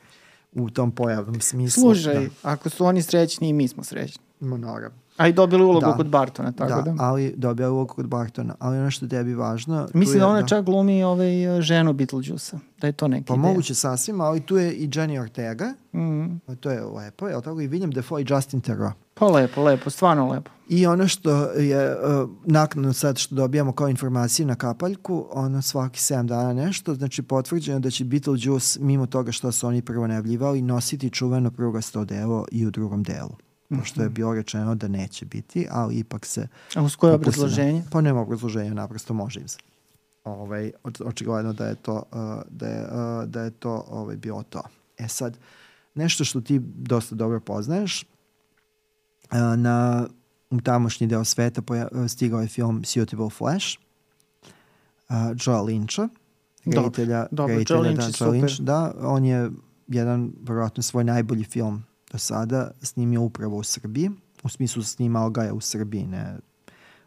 u 0.51 0.69
tom 0.69 0.91
pojavnom 0.91 1.41
smislu. 1.41 1.81
Slušaj, 1.81 2.13
da. 2.13 2.29
ako 2.43 2.69
su 2.69 2.85
oni 2.85 3.01
srećni 3.01 3.49
i 3.49 3.53
mi 3.53 3.67
smo 3.67 3.83
srećni. 3.83 4.23
Ma 4.39 4.57
naravno. 4.57 4.97
A 5.17 5.27
i 5.27 5.33
dobili 5.33 5.63
ulogu 5.63 5.85
da. 5.85 5.93
kod 5.93 6.07
Bartona, 6.09 6.51
tako 6.51 6.81
da. 6.81 6.91
Da, 6.91 6.95
ali 7.03 7.33
dobija 7.37 7.71
ulogu 7.71 7.93
kod 7.93 8.07
Bartona. 8.07 8.55
Ali 8.59 8.77
ono 8.77 8.91
što 8.91 9.07
tebi 9.07 9.33
važno... 9.33 9.87
Mislim 9.93 10.19
da 10.19 10.27
ona 10.27 10.41
da... 10.41 10.47
čak 10.47 10.65
glumi 10.65 11.03
ovaj, 11.03 11.61
ženu 11.61 11.93
Beetlejuice-a. 11.93 12.59
Da 12.81 12.87
je 12.87 12.93
to 12.93 13.07
neki 13.07 13.25
Pa 13.25 13.33
ideja. 13.33 13.47
moguće 13.47 13.75
sasvim, 13.75 14.21
ali 14.21 14.41
tu 14.41 14.57
je 14.57 14.73
i 14.73 14.87
Jenny 14.87 15.21
Ortega. 15.21 15.73
Mm. 15.93 16.55
To 16.59 16.71
je 16.71 16.85
lepo, 16.85 17.27
je 17.27 17.35
li 17.35 17.43
tako? 17.43 17.61
I 17.61 17.69
William 17.69 17.93
Defoe 17.93 18.21
i 18.21 18.25
Justin 18.29 18.61
Theroux. 18.61 18.93
Pa 19.13 19.25
lepo, 19.25 19.63
lepo, 19.63 19.89
stvarno 19.89 20.29
lepo. 20.29 20.51
I 20.69 20.85
ono 20.85 21.07
što 21.07 21.51
je 21.51 21.95
uh, 21.95 22.29
naknadno 22.45 22.93
sad 22.93 23.17
što 23.17 23.35
dobijamo 23.35 23.71
kao 23.71 23.89
informacije 23.89 24.45
na 24.45 24.55
kapaljku, 24.55 25.27
ono 25.31 25.61
svaki 25.61 25.99
7 25.99 26.25
dana 26.25 26.53
nešto, 26.53 26.95
znači 26.95 27.21
potvrđeno 27.21 27.79
da 27.79 27.89
će 27.89 28.05
Beetlejuice, 28.05 28.79
mimo 28.79 29.05
toga 29.05 29.31
što 29.31 29.51
su 29.51 29.67
oni 29.67 29.81
prvo 29.81 30.07
najavljivali, 30.07 30.61
nositi 30.61 31.09
čuveno 31.09 31.51
prvogasto 31.51 32.05
delo 32.05 32.45
i 32.51 32.65
u 32.65 32.71
drugom 32.71 33.03
delu. 33.03 33.35
Pošto 33.79 34.03
je 34.03 34.09
bilo 34.09 34.33
rečeno 34.33 34.75
da 34.75 34.87
neće 34.87 35.25
biti, 35.25 35.67
ali 35.71 35.95
ipak 35.95 36.25
se... 36.25 36.47
A 36.75 36.83
uz 36.83 36.95
koje 36.95 37.13
obrazloženje? 37.13 37.83
Pa 37.91 38.01
nema 38.01 38.21
obrazloženja, 38.21 38.73
naprosto 38.73 39.13
može 39.13 39.39
im 39.39 39.47
se. 39.47 39.57
Ovaj, 40.23 40.71
očigledno 41.05 41.53
da 41.53 41.65
je 41.65 41.75
to, 41.75 42.03
uh, 42.11 42.19
da 42.49 42.67
je, 42.67 42.83
uh, 42.83 43.29
da 43.29 43.41
je 43.41 43.51
to 43.51 43.85
ovaj, 43.89 44.15
bilo 44.15 44.43
to. 44.43 44.61
E 44.97 45.07
sad, 45.07 45.37
nešto 45.95 46.23
što 46.23 46.41
ti 46.41 46.59
dosta 46.63 47.15
dobro 47.15 47.39
poznaješ, 47.39 48.05
na 49.57 50.07
u 50.49 50.61
tamošnji 50.61 51.07
deo 51.07 51.25
sveta 51.25 51.61
poja, 51.61 51.87
stigao 52.07 52.41
je 52.41 52.47
film 52.47 52.83
Suitable 52.83 53.29
Flash 53.29 53.77
uh, 55.09 55.15
Joe 55.45 55.61
Lyncha 55.61 56.09
reditelja, 56.65 57.25
dobro, 57.31 57.53
reditelja 57.53 57.79
Joe 57.79 57.89
Lynch, 57.89 58.19
da, 58.19 58.25
Joe 58.25 58.33
Lynch, 58.33 58.61
da, 58.61 58.93
on 59.01 59.25
je 59.25 59.51
jedan, 59.87 60.31
verovatno, 60.41 60.83
svoj 60.83 61.03
najbolji 61.03 61.43
film 61.43 61.83
do 62.11 62.17
sada 62.17 62.71
snimio 62.81 63.21
upravo 63.21 63.57
u 63.57 63.63
Srbiji. 63.63 64.09
U 64.43 64.49
smislu 64.49 64.83
snimao 64.83 65.29
ga 65.29 65.43
je 65.43 65.51
u 65.51 65.61
Srbiji, 65.61 66.05
ne 66.05 66.37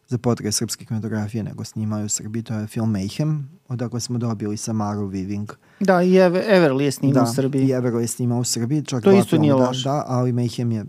za 0.09 0.19
potrebe 0.19 0.53
srpske 0.53 0.85
kinematografije, 0.85 1.43
nego 1.43 1.65
snimao 1.65 1.99
je 1.99 2.05
u 2.05 2.09
Srbiji. 2.09 2.43
To 2.43 2.55
je 2.55 2.67
film 2.67 2.93
Mayhem, 2.95 3.43
odakle 3.69 4.01
smo 4.01 4.19
dobili 4.19 4.57
Samaru 4.57 5.07
Viving. 5.07 5.53
Da, 5.81 6.03
i 6.03 6.17
Ever, 6.17 6.45
Everly 6.49 6.81
je 6.81 6.93
snimao 6.93 7.25
da, 7.25 7.31
u 7.31 7.35
Srbiji. 7.35 7.63
i 7.63 7.69
Everly 7.69 8.01
je 8.01 8.07
snimao 8.07 8.39
u 8.39 8.45
Srbiji. 8.45 8.83
Čak 8.83 9.05
to 9.05 9.13
isto 9.13 9.39
nije 9.39 9.53
da, 9.53 9.57
loše. 9.57 9.89
Da, 9.89 10.05
ali 10.07 10.33
Mayhem 10.33 10.73
je 10.73 10.85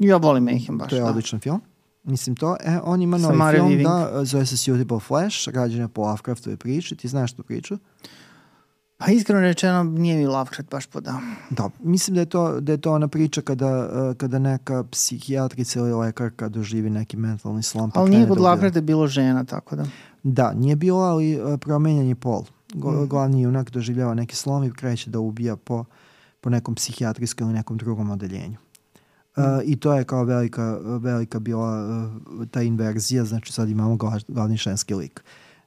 Ja 0.00 0.16
volim 0.16 0.44
Mayhem 0.44 0.78
baš, 0.78 0.90
To 0.90 0.96
je 0.96 1.02
da. 1.02 1.08
odličan 1.08 1.40
film. 1.40 1.60
Mislim 2.02 2.36
to, 2.36 2.56
e, 2.60 2.78
on 2.82 3.02
ima 3.02 3.18
novi 3.18 3.36
Mare 3.36 3.58
film, 3.58 3.68
Viving. 3.68 3.88
da, 3.88 4.24
zove 4.24 4.46
se 4.46 4.56
Suitable 4.56 5.00
Flash, 5.00 5.48
rađen 5.48 5.80
je 5.80 5.88
po 5.88 6.02
Lovecraftovoj 6.02 6.56
priči, 6.56 6.96
ti 6.96 7.08
znaš 7.08 7.32
tu 7.32 7.42
priču? 7.42 7.78
Pa 8.96 9.06
iskreno 9.06 9.40
rečeno 9.40 9.82
nije 9.84 10.16
mi 10.16 10.26
Lovecraft 10.26 10.70
baš 10.70 10.86
poda. 10.86 11.20
Da, 11.50 11.70
mislim 11.80 12.14
da 12.14 12.20
je 12.20 12.26
to, 12.26 12.60
da 12.60 12.72
je 12.72 12.78
to 12.78 12.92
ona 12.92 13.08
priča 13.08 13.40
kada, 13.42 13.78
uh, 13.78 14.16
kada 14.16 14.38
neka 14.38 14.84
psihijatrica 14.84 15.78
ili 15.80 15.92
lekarka 15.92 16.48
doživi 16.48 16.90
neki 16.90 17.16
mentalni 17.16 17.62
slom. 17.62 17.90
pa 17.90 18.00
Ali 18.00 18.10
nije 18.10 18.28
kod 18.28 18.36
da. 18.36 18.42
Lovecrafta 18.42 18.80
bilo 18.80 19.06
žena, 19.06 19.44
tako 19.44 19.76
da. 19.76 19.84
Da, 20.22 20.52
nije 20.52 20.76
bilo, 20.76 21.00
ali 21.00 21.42
uh, 21.42 21.60
promenjen 21.60 22.08
je 22.08 22.14
pol. 22.14 22.44
Go, 22.74 22.92
Mhm. 22.92 23.04
Glavni 23.04 23.42
junak 23.42 23.70
doživljava 23.70 24.14
neki 24.14 24.36
slom 24.36 24.64
i 24.64 24.72
kreće 24.72 25.10
da 25.10 25.18
ubija 25.20 25.56
po, 25.56 25.84
po 26.40 26.50
nekom 26.50 26.74
psihijatrijskom 26.74 27.46
ili 27.46 27.56
nekom 27.56 27.76
drugom 27.76 28.10
odeljenju. 28.10 28.56
Uh. 29.36 29.42
I 29.64 29.76
to 29.76 29.92
je 29.94 30.04
kao 30.04 30.24
velika, 30.24 30.64
velika 30.98 31.38
bila 31.40 31.86
uh, 32.30 32.46
ta 32.46 32.62
inverzija, 32.62 33.24
znači 33.24 33.52
sad 33.52 33.68
imamo 33.68 33.94
gla- 33.94 34.24
glavni 34.28 34.56
ženski 34.56 34.94
lik. 34.94 35.24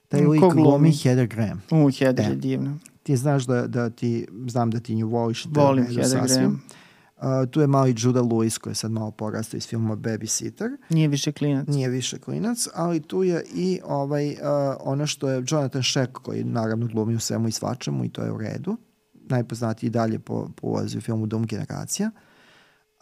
Taj 0.07 0.21
Mm, 0.21 0.29
lik 0.29 0.41
glumi? 0.41 0.61
glumi 0.61 0.91
Heather 0.93 1.27
Graham. 1.27 1.61
U, 1.71 1.89
Heather 1.91 2.25
E. 2.25 2.29
je 2.29 2.35
divna. 2.35 2.77
Ti 3.03 3.17
znaš 3.17 3.45
da, 3.45 3.67
da 3.67 3.89
ti, 3.89 4.27
znam 4.47 4.71
da 4.71 4.79
ti 4.79 4.95
nju 4.95 5.07
voliš. 5.07 5.43
da 5.43 5.61
Volim 5.61 5.83
Heather 5.85 6.05
sasvim. 6.05 6.27
Graham. 6.27 6.61
Uh, 7.41 7.49
tu 7.51 7.61
je 7.61 7.67
mali 7.67 7.95
Judah 7.97 8.23
Lewis 8.23 8.57
koji 8.57 8.71
je 8.71 8.75
sad 8.75 8.91
malo 8.91 9.11
porastao 9.11 9.57
iz 9.57 9.67
filma 9.67 9.95
Babysitter. 9.95 10.77
Nije 10.89 11.07
više 11.07 11.31
klinac. 11.31 11.67
Nije 11.67 11.89
više 11.89 12.19
klinac, 12.19 12.67
ali 12.75 12.99
tu 12.99 13.23
je 13.23 13.43
i 13.53 13.79
ovaj, 13.85 14.29
uh, 14.29 14.37
ono 14.79 15.07
što 15.07 15.29
je 15.29 15.43
Jonathan 15.47 15.83
Sheck 15.83 16.11
koji 16.13 16.43
naravno 16.43 16.87
glumi 16.87 17.15
u 17.15 17.19
svemu 17.19 17.47
i 17.47 17.51
svačemu 17.51 18.05
i 18.05 18.09
to 18.09 18.23
je 18.23 18.31
u 18.31 18.37
redu. 18.37 18.77
Najpoznatiji 19.13 19.89
dalje 19.89 20.19
po, 20.19 20.49
po 20.55 20.67
ulazi 20.67 20.97
u 20.97 21.01
filmu 21.01 21.25
Dom 21.25 21.45
generacija. 21.45 22.11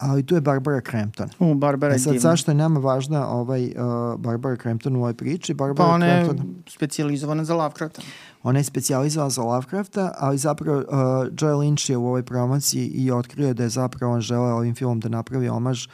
Ali 0.02 0.22
tu 0.22 0.34
je 0.34 0.40
Barbara 0.40 0.80
Crampton. 0.80 1.28
U, 1.40 1.54
Barbara 1.54 1.92
E 1.92 1.94
je 1.94 1.98
sad, 1.98 2.12
divna. 2.12 2.20
zašto 2.22 2.50
je 2.50 2.54
nama 2.54 2.80
važna 2.80 3.28
ovaj, 3.28 3.64
uh, 3.66 3.74
Barbara 4.18 4.56
Crampton 4.56 4.96
u 4.96 4.98
ovoj 4.98 5.14
priči? 5.14 5.54
Pa 5.54 5.64
Barbara 5.64 5.88
ona 5.88 6.06
je 6.06 6.24
Crampton, 6.24 6.54
specijalizovana 6.68 7.44
za 7.44 7.54
Lovecrafta. 7.54 8.02
ona 8.42 8.58
je 8.58 8.64
specijalizovala 8.64 9.30
za 9.30 9.42
Lovecrafta, 9.42 10.14
ali 10.18 10.38
zapravo 10.38 10.78
uh, 10.78 10.84
Joel 11.32 11.58
Lynch 11.58 11.90
je 11.90 11.96
u 11.96 12.06
ovoj 12.06 12.22
promociji 12.22 12.86
i 12.86 13.10
otkrio 13.10 13.54
da 13.54 13.62
je 13.62 13.68
zapravo 13.68 14.14
on 14.14 14.20
želeo 14.20 14.56
ovim 14.56 14.74
filmom 14.74 15.00
da 15.00 15.08
napravi 15.08 15.48
omaž 15.48 15.86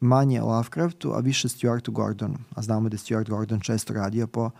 manje 0.00 0.40
Lovecraftu, 0.40 1.12
a 1.12 1.18
više 1.18 1.48
Stuartu 1.48 1.92
Gordonu. 1.92 2.34
A 2.54 2.62
znamo 2.62 2.88
da 2.88 2.94
je 2.94 2.98
Stuart 2.98 3.28
Gordon 3.28 3.60
često 3.60 3.92
radio 3.94 4.26
po 4.26 4.50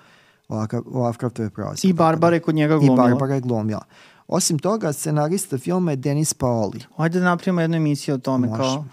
Lovecra- 0.48 0.82
Lovecraftove 0.86 1.50
prozi. 1.50 1.88
I 1.88 1.92
Barbara 1.92 2.36
je 2.36 2.40
kod 2.40 2.54
njega 2.54 2.74
I 2.74 2.78
glumila. 2.78 2.96
Barbara 2.98 3.34
je 3.34 3.40
glumila. 3.40 3.82
Osim 4.28 4.58
toga, 4.58 4.92
scenarista 4.92 5.58
filma 5.58 5.90
je 5.90 5.96
Denis 5.96 6.34
Paoli. 6.34 6.80
Ajde 6.96 7.18
da 7.18 7.24
napravimo 7.24 7.60
jednu 7.60 7.76
emisiju 7.76 8.14
o 8.14 8.18
tome 8.18 8.48
Može. 8.48 8.62
kao... 8.62 8.84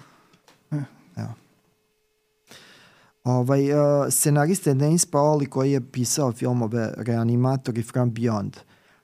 Ovaj, 3.24 3.72
uh, 3.74 3.78
scenarista 4.10 4.70
je 4.70 4.74
Denis 4.74 5.06
Paoli 5.06 5.46
koji 5.46 5.72
je 5.72 5.92
pisao 5.92 6.32
filmove 6.32 6.94
Reanimator 6.98 7.78
i 7.78 7.84
From 7.84 8.14
Beyond. 8.14 8.58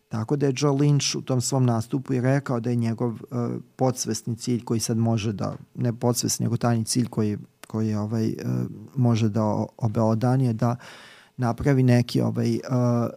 Tako 0.09 0.35
da 0.35 0.45
je 0.45 0.53
Joe 0.57 0.71
Lynch 0.71 1.17
u 1.17 1.21
tom 1.21 1.41
svom 1.41 1.65
nastupu 1.65 2.13
i 2.13 2.21
rekao 2.21 2.59
da 2.59 2.69
je 2.69 2.75
njegov 2.75 3.09
uh, 3.09 3.19
podsvesni 3.75 4.35
cilj 4.35 4.63
koji 4.63 4.79
sad 4.79 4.97
može 4.97 5.33
da, 5.33 5.55
ne 5.75 5.93
podsvesni, 5.93 6.43
nego 6.43 6.57
tajni 6.57 6.85
cilj 6.85 7.07
koji, 7.07 7.37
koji 7.67 7.95
ovaj, 7.95 8.27
uh, 8.27 8.35
može 8.95 9.29
da 9.29 9.43
o- 9.43 9.67
obelodani 9.77 10.45
je 10.45 10.53
da 10.53 10.75
napravi 11.41 11.83
neki 11.83 12.21
ovaj, 12.21 12.53
uh, 12.53 12.61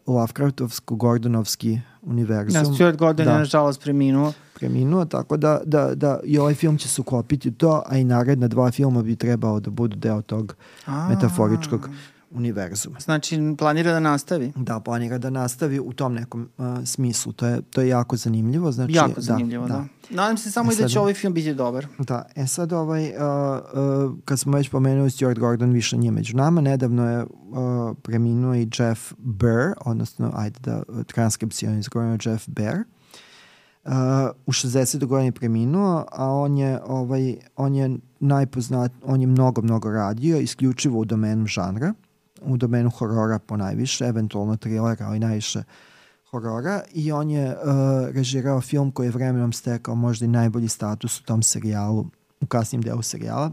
Lovecraftovsko-Gordonovski 0.07 1.81
univerzum. 2.03 2.61
Ja, 2.61 2.65
Stuart 2.75 2.97
Gordon 2.97 3.27
Da. 3.27 3.33
je 3.33 3.39
nažalost 3.39 3.83
preminuo. 3.83 4.33
preminuo, 4.55 5.05
tako 5.05 5.37
da, 5.37 5.61
da, 5.65 5.95
da 5.95 6.21
i 6.25 6.39
ovaj 6.39 6.55
film 6.55 6.79
će 6.79 6.89
se 6.89 7.01
uklopiti 7.01 7.49
u 7.49 7.53
to, 7.53 7.83
a 7.87 7.97
i 7.97 8.05
naredna 8.05 8.49
dva 8.49 8.71
filma 8.71 9.03
bi 9.03 9.17
trebao 9.17 9.61
da 9.61 9.71
budu 9.71 9.97
deo 9.97 10.23
tog 10.23 10.57
A, 10.87 11.09
metaforičkog 11.09 11.89
univerzuma. 12.35 13.01
Znači, 13.01 13.39
planira 13.59 13.93
da 13.93 14.01
nastavi. 14.01 14.53
Da, 14.57 14.81
planira 14.81 15.19
da 15.19 15.31
nastavi 15.31 15.81
u 15.81 15.93
tom 15.93 16.15
nekom 16.15 16.49
uh, 16.59 16.65
smislu. 16.85 17.33
To 17.33 17.47
je, 17.47 17.63
to 17.63 17.81
je 17.81 17.89
jako 17.89 18.17
zanimljivo. 18.17 18.73
Znači, 18.73 18.93
jako 18.93 19.21
zanimljivo, 19.21 19.67
da. 19.69 19.85
Nadam 20.11 20.37
se 20.37 20.51
samo 20.51 20.71
E 20.71 20.75
i 20.75 20.77
da 20.77 20.89
će 20.89 20.93
sad- 20.93 21.01
ovaj 21.01 21.15
film 21.15 21.35
biti 21.35 21.55
dobar. 21.55 21.87
Da, 21.99 22.27
e 22.37 22.47
sad 22.47 22.73
ovaj, 22.73 23.09
uh, 23.09 23.15
uh, 23.15 24.19
kad 24.25 24.41
smo 24.41 24.57
već 24.57 24.69
pomenuli 24.69 25.11
Stuart 25.11 25.39
Gordon 25.39 25.71
više 25.71 25.97
nije 25.97 26.11
među 26.11 26.37
nama, 26.37 26.61
nedavno 26.61 27.11
je 27.11 27.23
uh, 27.23 27.29
preminuo 28.03 28.55
i 28.55 28.69
Jeff 28.79 29.13
Burr, 29.19 29.73
odnosno, 29.85 30.33
ajde 30.35 30.59
da 30.61 30.83
uh, 30.89 31.03
transkripcijom 31.05 31.79
izgovorimo 31.79 32.19
Jeff 32.25 32.49
Bear. 32.49 32.77
Uh, 33.85 33.91
u 34.47 34.53
60. 34.53 35.05
godini 35.07 35.29
je 35.29 35.33
preminuo, 35.33 36.05
a 36.13 36.29
on 36.29 36.59
je, 36.59 36.81
ovaj, 36.87 37.37
on 37.57 37.75
je 37.75 37.97
najpoznat, 38.21 38.93
on 39.05 39.21
je 39.21 39.27
mnogo, 39.27 39.63
mnogo 39.63 39.91
radio, 39.91 40.39
isključivo 40.39 40.99
u 41.01 41.05
domenu 41.05 41.47
žanra, 41.47 41.95
u 42.43 42.57
domenu 42.57 42.91
horora 42.91 43.39
po 43.39 43.57
najviše, 43.57 44.05
eventualno 44.05 44.57
trilera, 44.57 45.07
ali 45.07 45.19
najviše 45.19 45.63
horora 46.31 46.83
i 46.93 47.13
on 47.13 47.31
je 47.31 47.49
uh, 47.49 47.57
režirao 48.15 48.61
film 48.61 48.91
koji 48.91 49.07
je 49.07 49.11
vremenom 49.11 49.53
stekao 49.53 49.95
možda 49.95 50.25
i 50.25 50.29
najbolji 50.29 50.69
status 50.69 51.21
u 51.21 51.25
tom 51.25 51.43
serijalu, 51.43 52.07
u 52.41 52.47
kasnijem 52.47 52.83
delu 52.83 53.03
serijala. 53.03 53.51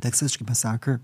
Teksački 0.00 0.44
masakr 0.44 0.90
uh, 0.90 0.98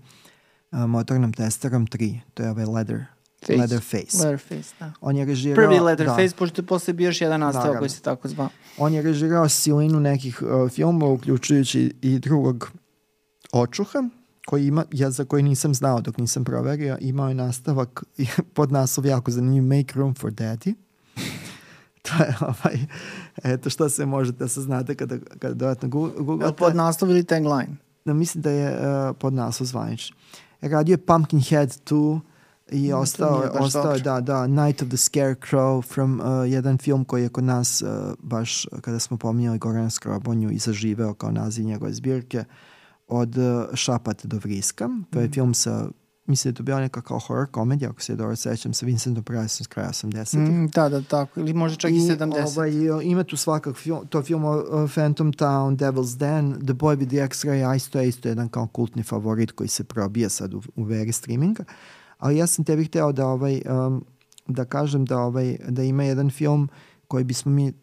motornom 0.79 1.33
testerom 1.33 1.87
3, 1.87 2.19
to 2.33 2.43
je 2.43 2.49
ovaj 2.49 2.65
Leather, 2.65 3.05
Face. 3.45 3.57
Leatherface. 3.57 4.17
Leatherface, 4.17 4.75
da. 4.79 4.91
On 5.01 5.15
je 5.15 5.25
režirao... 5.25 5.55
Prvi 5.55 5.79
Leatherface, 5.79 6.27
da, 6.27 6.35
pošto 6.35 6.61
je 6.61 6.65
posle 6.65 6.93
bio 6.93 7.05
još 7.05 7.21
jedan 7.21 7.39
nastavak 7.39 7.65
Naravno. 7.65 7.79
koji 7.79 7.89
se 7.89 8.01
tako 8.01 8.27
zvao. 8.27 8.49
on 8.77 8.93
je 8.93 9.01
režirao 9.01 9.49
silinu 9.49 9.99
nekih 9.99 10.41
uh, 10.41 10.69
filmova, 10.69 11.13
uključujući 11.13 11.93
i 12.01 12.19
drugog 12.19 12.71
očuha, 13.51 14.03
koji 14.45 14.67
ima, 14.67 14.85
ja 14.91 15.11
za 15.11 15.25
koji 15.25 15.43
nisam 15.43 15.73
znao 15.73 16.01
dok 16.01 16.17
nisam 16.17 16.43
proverio, 16.43 16.97
imao 17.01 17.27
je 17.27 17.35
nastavak 17.35 18.03
pod 18.55 18.71
naslov 18.71 19.05
jako 19.05 19.31
zanimljiv 19.31 19.63
Make 19.63 19.99
Room 19.99 20.13
for 20.13 20.31
Daddy. 20.31 20.73
to 22.05 22.23
je 22.23 22.35
ovaj, 22.41 22.79
eto 23.43 23.69
šta 23.69 23.89
se 23.89 24.05
možete 24.05 24.37
da 24.37 24.47
saznate 24.47 24.95
kada, 24.95 25.17
kada 25.39 25.53
dodatno 25.53 25.89
googlate. 25.89 26.55
pod 26.55 26.75
naslov 26.75 27.11
ili 27.11 27.23
tagline? 27.23 27.77
Da, 28.05 28.13
mislim 28.13 28.41
da 28.41 28.49
je 28.49 28.77
uh, 29.09 29.15
pod 29.19 29.33
naslov 29.33 29.67
zvanični. 29.67 30.15
Radio 30.61 30.93
je 30.93 30.97
Pumpkinhead 30.97 31.69
2 31.69 32.19
i 32.71 32.89
to 32.89 32.97
ostao, 32.97 33.39
nije 33.39 33.49
baš 33.49 33.61
ostao 33.61 33.93
je, 33.93 33.99
da, 33.99 34.21
da, 34.21 34.47
Night 34.47 34.81
of 34.81 34.87
the 34.87 34.97
Scarecrow 34.97 35.93
from 35.93 36.19
uh, 36.19 36.51
jedan 36.51 36.77
film 36.77 37.05
koji 37.05 37.23
je 37.23 37.29
kod 37.29 37.43
nas 37.43 37.81
uh, 37.81 37.89
baš 38.19 38.65
uh, 38.65 38.79
kada 38.79 38.99
smo 38.99 39.17
pominjali 39.17 39.57
Gorana 39.57 39.89
Skrobonju 39.89 40.51
i 40.51 40.57
zaživeo 40.57 41.13
kao 41.13 41.31
naziv 41.31 41.65
njegove 41.65 41.93
zbirke 41.93 42.43
od 43.07 43.37
uh, 43.37 43.43
Šapat 43.73 44.25
do 44.25 44.37
Vriska. 44.37 44.89
To 45.09 45.19
je 45.19 45.25
Mhm. 45.25 45.33
film 45.33 45.53
sa 45.53 45.87
mislim 46.27 46.51
da 46.51 46.53
je 46.53 46.57
to 46.57 46.63
bila 46.63 46.79
neka 46.79 47.01
kao 47.01 47.19
horror 47.19 47.47
komedija, 47.51 47.89
ako 47.89 48.01
se 48.01 48.15
dobro 48.15 48.35
sećam, 48.35 48.73
sa 48.73 48.85
Vincentom 48.85 49.23
Priceom 49.23 49.49
s 49.49 49.67
kraja 49.67 49.89
80-ih. 49.89 50.39
Mm, 50.39 50.67
da, 50.67 50.89
da, 50.89 51.01
tako. 51.01 51.39
Ili 51.39 51.53
možda 51.53 51.77
čak 51.77 51.91
i, 51.91 51.95
70. 51.95 52.47
Ovaj, 52.47 52.71
ima 53.03 53.23
tu 53.23 53.37
svakak 53.37 53.75
film, 53.75 54.07
to 54.07 54.23
film 54.23 54.43
uh, 54.45 54.55
Phantom 54.93 55.33
Town, 55.33 55.77
Devil's 55.77 56.17
Den, 56.17 56.51
The 56.53 56.73
Boy 56.73 56.97
with 56.97 57.07
the 57.09 57.17
X-Ray 57.17 57.63
Eyes, 57.65 57.89
to 57.89 57.99
je 57.99 58.07
isto 58.07 58.29
jedan 58.29 58.49
kao 58.49 58.67
kultni 58.67 59.03
favorit 59.03 59.51
koji 59.51 59.67
se 59.67 59.83
probija 59.83 60.29
sad 60.29 60.53
u, 60.53 60.61
u 60.75 60.83
veri 60.83 61.11
streaminga. 61.11 61.63
Ali 62.17 62.37
ja 62.37 62.47
sam 62.47 62.65
tebi 62.65 62.85
hteo 62.85 63.11
da, 63.11 63.27
ovaj, 63.27 63.61
um, 63.87 64.05
da 64.47 64.65
kažem 64.65 65.05
da, 65.05 65.17
ovaj, 65.19 65.57
da 65.69 65.83
ima 65.83 66.03
jedan 66.03 66.29
film 66.29 66.69
koji 67.07 67.23
bismo 67.23 67.51
mi 67.51 67.73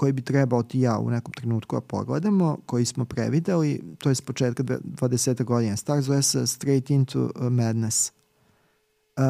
koji 0.00 0.12
bi 0.12 0.22
trebao 0.22 0.62
ti 0.62 0.80
ja 0.80 0.98
u 0.98 1.10
nekom 1.10 1.32
trenutku 1.32 1.76
da 1.76 1.80
pogledamo, 1.80 2.56
koji 2.66 2.84
smo 2.84 3.04
prevideli, 3.04 3.82
to 3.98 4.08
je 4.08 4.14
s 4.14 4.20
početka 4.20 4.62
dve- 4.62 4.78
20. 4.84 5.44
godine 5.44 5.76
star, 5.76 6.00
zove 6.00 6.22
se 6.22 6.46
Straight 6.46 6.90
into 6.90 7.24
uh, 7.24 7.52
Madness, 7.52 8.12
uh, 9.16 9.22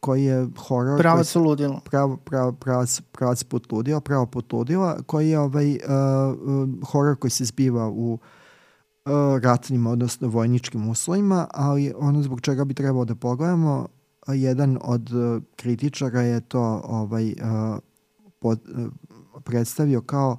koji 0.00 0.24
je 0.24 0.48
horor... 0.58 0.98
Pravac 0.98 1.26
se- 1.26 1.38
u 1.38 1.42
ludilo. 1.42 1.80
pravo, 1.84 2.16
pravo, 2.16 2.52
pravac, 2.52 3.00
pravac 3.12 3.44
put 3.44 3.72
ludila, 3.72 4.00
pravo 4.00 4.26
put 4.26 4.52
ludila, 4.52 4.98
koji 5.06 5.30
je 5.30 5.38
ovaj, 5.38 5.70
uh, 5.70 5.78
uh, 5.78 6.68
horor 6.90 7.16
koji 7.16 7.30
se 7.30 7.44
zbiva 7.44 7.88
u 7.88 8.12
uh, 8.12 9.12
ratnim, 9.42 9.86
odnosno 9.86 10.28
vojničkim 10.28 10.88
uslovima, 10.88 11.46
ali 11.54 11.92
ono 11.96 12.22
zbog 12.22 12.40
čega 12.40 12.64
bi 12.64 12.74
trebalo 12.74 13.04
da 13.04 13.14
pogledamo, 13.14 13.86
jedan 14.28 14.78
od 14.82 15.12
uh, 15.12 15.42
kritičara 15.56 16.20
je 16.20 16.40
to 16.40 16.82
ovaj, 16.84 17.28
uh, 17.32 17.78
pod, 18.38 18.60
uh, 18.74 18.92
predstavio 19.44 20.00
kao 20.00 20.38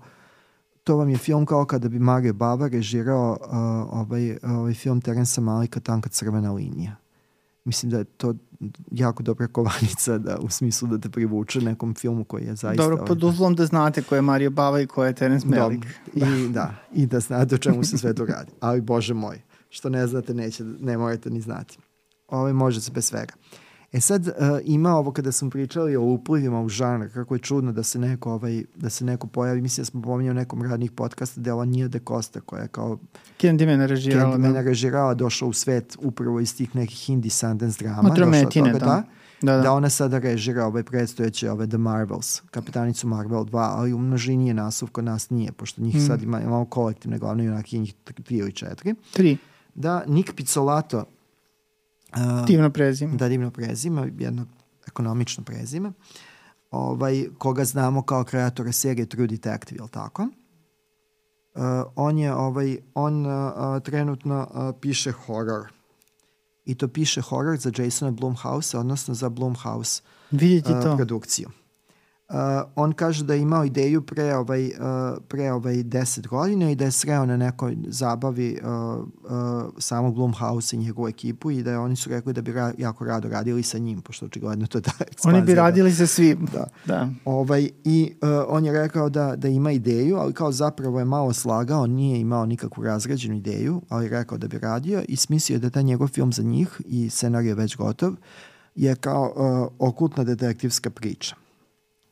to 0.84 0.96
vam 0.96 1.10
je 1.10 1.18
film 1.18 1.46
kao 1.46 1.66
kada 1.66 1.90
bi 1.90 2.00
Mario 2.00 2.34
Bava 2.34 2.68
režirao 2.68 3.38
uh, 3.42 3.48
ovaj, 4.00 4.38
ovaj 4.44 4.74
film 4.74 5.02
Terensa 5.02 5.42
Malika 5.42 5.80
Tanka 5.80 6.10
crvena 6.10 6.52
linija. 6.52 6.96
Mislim 7.64 7.90
da 7.90 7.98
je 7.98 8.04
to 8.04 8.34
jako 8.92 9.24
dobra 9.24 9.48
kovanica 9.48 10.18
da, 10.18 10.38
u 10.38 10.50
smislu 10.50 10.88
da 10.88 10.98
te 10.98 11.10
privuče 11.10 11.62
nekom 11.62 11.94
filmu 11.94 12.24
koji 12.24 12.44
je 12.44 12.56
zaista... 12.56 12.84
Dobro, 12.84 12.96
ovaj, 12.96 13.08
pod 13.08 13.24
uslovom 13.24 13.56
da 13.56 13.66
znate 13.66 14.02
ko 14.02 14.16
je 14.16 14.22
Mario 14.22 14.50
Bava 14.50 14.82
i 14.82 14.88
ko 14.88 15.06
je 15.06 15.14
Terence 15.14 15.48
Malick. 15.48 15.86
Dobro. 16.16 16.36
I, 16.36 16.50
da, 16.50 16.74
I 16.94 17.06
da 17.06 17.20
znate 17.20 17.56
o 17.56 17.58
čemu 17.58 17.84
se 17.84 17.98
sve 17.98 18.14
to 18.14 18.26
radi. 18.26 18.52
Ali, 18.60 18.82
bože 18.82 19.14
moj, 19.14 19.42
što 19.70 19.90
ne 19.90 20.08
znate, 20.08 20.34
neće, 20.34 20.64
ne 20.64 20.98
morate 20.98 21.30
ni 21.30 21.42
znati. 21.42 21.78
Ovo 22.28 22.54
može 22.54 22.82
se 22.82 22.92
bez 22.92 23.06
svega. 23.06 23.34
E 23.94 24.00
sad 24.00 24.28
uh, 24.28 24.34
ima 24.64 24.96
ovo 24.96 25.12
kada 25.12 25.32
smo 25.32 25.50
pričali 25.50 25.96
o 25.96 26.02
uplivima 26.02 26.62
u 26.62 26.70
žanr, 26.70 27.14
kako 27.14 27.36
je 27.36 27.40
čudno 27.40 27.72
da 27.72 27.84
se 27.84 28.00
neko, 28.00 28.32
ovaj, 28.32 28.64
da 28.76 28.90
se 28.90 29.06
neko 29.06 29.28
pojavi, 29.28 29.62
mislim 29.62 29.82
da 29.82 29.86
smo 29.86 30.02
pominjali 30.02 30.32
u 30.32 30.40
nekom 30.40 30.64
radnih 30.64 30.92
podcasta 30.92 31.42
dela 31.42 31.66
Nija 31.66 31.88
de 31.88 32.00
Costa 32.08 32.42
koja 32.42 32.62
je 32.62 32.68
kao 32.68 32.98
Candyman 33.40 33.86
režirala. 33.86 34.38
Candyman 34.38 34.54
da. 34.54 34.62
režirala, 34.62 35.14
došla 35.14 35.48
u 35.48 35.54
svet 35.54 35.98
upravo 36.00 36.40
iz 36.40 36.58
tih 36.58 36.76
nekih 36.76 36.98
Hindi 36.98 37.30
Sundance 37.30 37.84
drama. 37.84 38.02
Matrometine, 38.02 38.74
da. 38.74 38.80
da. 38.80 39.04
Da, 39.42 39.56
da. 39.56 39.62
da 39.62 39.74
ona 39.74 39.90
sada 39.90 40.20
režira 40.20 40.66
ovaj 40.66 40.84
predstojeće 40.84 41.52
ove 41.52 41.68
The 41.68 41.78
Marvels, 41.78 42.42
kapitanicu 42.52 43.08
Marvel 43.08 43.44
2, 43.44 43.58
ali 43.58 43.94
u 43.94 43.98
množini 43.98 44.48
je 44.48 44.54
naslov 44.54 44.92
kod 44.92 45.04
nas 45.04 45.30
nije, 45.30 45.52
pošto 45.52 45.82
njih 45.82 45.96
mm. 45.96 46.08
sad 46.08 46.24
ima, 46.24 46.42
imamo 46.42 46.66
kolektivne 46.66 47.18
glavne 47.18 47.46
junake, 47.46 47.78
njih 47.78 47.94
tri 48.24 48.36
ili 48.36 48.52
četiri. 48.52 48.96
Tri. 49.14 49.38
Da, 49.76 50.04
Nick 50.08 50.34
Pizzolato 50.36 51.06
Uh, 52.16 52.46
divno 52.48 52.70
prezime. 52.70 53.18
Da, 53.18 53.30
divno 53.30 53.52
prezime, 53.52 54.12
jedno 54.18 54.46
ekonomično 54.88 55.44
prezime. 55.44 55.92
Ovaj, 56.72 57.26
koga 57.38 57.66
znamo 57.66 58.02
kao 58.02 58.24
kreatora 58.24 58.72
serije 58.72 59.06
True 59.06 59.28
Detective, 59.28 59.84
je 59.84 59.88
tako? 59.92 60.24
Uh, 61.54 61.62
on 61.96 62.18
je 62.18 62.34
ovaj 62.34 62.78
on 62.94 63.26
uh, 63.26 63.84
trenutno 63.84 64.48
uh, 64.54 64.76
piše 64.82 65.12
horror. 65.12 65.68
I 66.66 66.76
to 66.76 66.88
piše 66.88 67.22
horror 67.22 67.58
za 67.58 67.72
Jasona 67.78 68.12
Blumhouse, 68.12 68.78
odnosno 68.78 69.14
za 69.14 69.30
Blumhouse 69.30 70.02
Vidite 70.32 70.82
to. 70.84 70.96
produkciju. 70.96 71.50
Uh, 72.32 72.38
on 72.76 72.94
kaže 72.94 73.24
da 73.24 73.34
je 73.34 73.42
imao 73.42 73.66
ideju 73.66 74.02
pre 74.02 74.36
ovaj, 74.36 74.66
uh, 74.66 74.72
pre 75.28 75.52
ovaj 75.52 75.76
10 75.76 76.28
godina 76.28 76.72
i 76.72 76.76
da 76.76 76.86
je 76.86 76.92
sreo 76.92 77.26
na 77.26 77.38
nekoj 77.38 77.78
zabavi 77.88 78.60
uh, 78.64 78.70
uh, 78.70 79.74
samog 79.78 80.16
Blumhouse 80.16 80.76
i 80.76 80.80
njegovu 80.80 81.08
ekipu 81.08 81.52
i 81.52 81.64
da 81.64 81.72
je, 81.72 81.80
oni 81.80 81.96
su 81.96 82.10
rekli 82.10 82.34
da 82.34 82.42
bi 82.42 82.54
ra 82.54 82.72
jako 82.78 83.06
rado 83.06 83.30
radili 83.30 83.64
sa 83.64 83.78
njim, 83.78 84.02
pošto 84.02 84.26
očigledno 84.26 84.68
to 84.68 84.78
je 84.78 84.82
ekspanzija. 85.00 85.38
Oni 85.38 85.46
bi 85.46 85.56
radili 85.56 85.90
da, 85.90 85.96
sa 85.96 86.08
svim. 86.08 86.48
Da. 86.54 86.68
da. 86.86 87.10
Ovaj, 87.26 87.70
I 87.84 88.14
uh, 88.22 88.30
on 88.48 88.66
je 88.66 88.72
rekao 88.72 89.10
da, 89.10 89.36
da 89.36 89.48
ima 89.48 89.72
ideju, 89.72 90.18
ali 90.18 90.34
kao 90.34 90.52
zapravo 90.52 91.00
je 91.00 91.06
malo 91.06 91.34
slagao, 91.34 91.88
nije 91.88 92.20
imao 92.20 92.46
nikakvu 92.46 92.84
razgrađenu 92.84 93.36
ideju, 93.36 93.82
ali 93.90 94.10
rekao 94.10 94.38
da 94.38 94.48
bi 94.48 94.60
radio 94.60 95.04
i 95.08 95.16
smislio 95.16 95.60
da 95.60 95.70
ta 95.70 95.82
njegov 95.82 96.08
film 96.08 96.34
za 96.34 96.44
njih 96.44 96.82
i 96.86 97.10
scenarij 97.10 97.48
je 97.48 97.56
već 97.56 97.78
gotov, 97.78 98.14
je 98.76 98.96
kao 98.96 99.34
uh, 99.36 99.88
okultna 99.88 100.24
detektivska 100.24 100.90
priča 100.90 101.41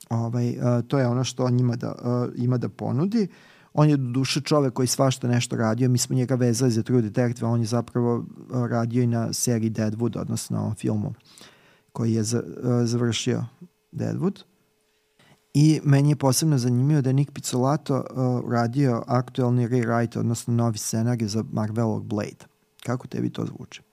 Ovaj, 0.09 0.49
uh, 0.49 0.87
to 0.87 0.99
je 0.99 1.07
ono 1.07 1.23
što 1.23 1.45
on 1.45 1.59
ima 1.59 1.75
da, 1.75 1.91
uh, 1.91 2.33
ima 2.35 2.57
da 2.57 2.69
ponudi. 2.69 3.27
On 3.73 3.89
je 3.89 3.97
do 3.97 4.11
duše 4.11 4.41
čovek 4.41 4.73
koji 4.73 4.87
svašta 4.87 5.27
nešto 5.27 5.55
radio. 5.55 5.89
Mi 5.89 5.97
smo 5.97 6.15
njega 6.15 6.35
vezali 6.35 6.71
za 6.71 6.83
True 6.83 7.01
Detective, 7.01 7.47
on 7.47 7.59
je 7.59 7.65
zapravo 7.65 8.17
uh, 8.17 8.25
radio 8.67 9.03
i 9.03 9.07
na 9.07 9.33
seriji 9.33 9.69
Deadwood, 9.69 10.19
odnosno 10.19 10.75
filmu 10.77 11.13
koji 11.91 12.13
je 12.13 12.23
za, 12.23 12.39
uh, 12.39 12.85
završio 12.85 13.45
Deadwood. 13.91 14.43
I 15.53 15.79
meni 15.83 16.09
je 16.09 16.15
posebno 16.15 16.57
zanimljivo 16.57 17.01
da 17.01 17.09
je 17.09 17.13
Nick 17.13 17.31
Pizzolato 17.31 17.95
uh, 17.95 18.51
radio 18.51 19.03
aktuelni 19.07 19.67
rewrite, 19.67 20.19
odnosno 20.19 20.53
novi 20.53 20.77
scenarij 20.77 21.27
za 21.27 21.43
Marvelog 21.51 22.05
Blade. 22.05 22.45
Kako 22.83 23.07
tebi 23.07 23.29
to 23.29 23.45
zvuči? 23.45 23.88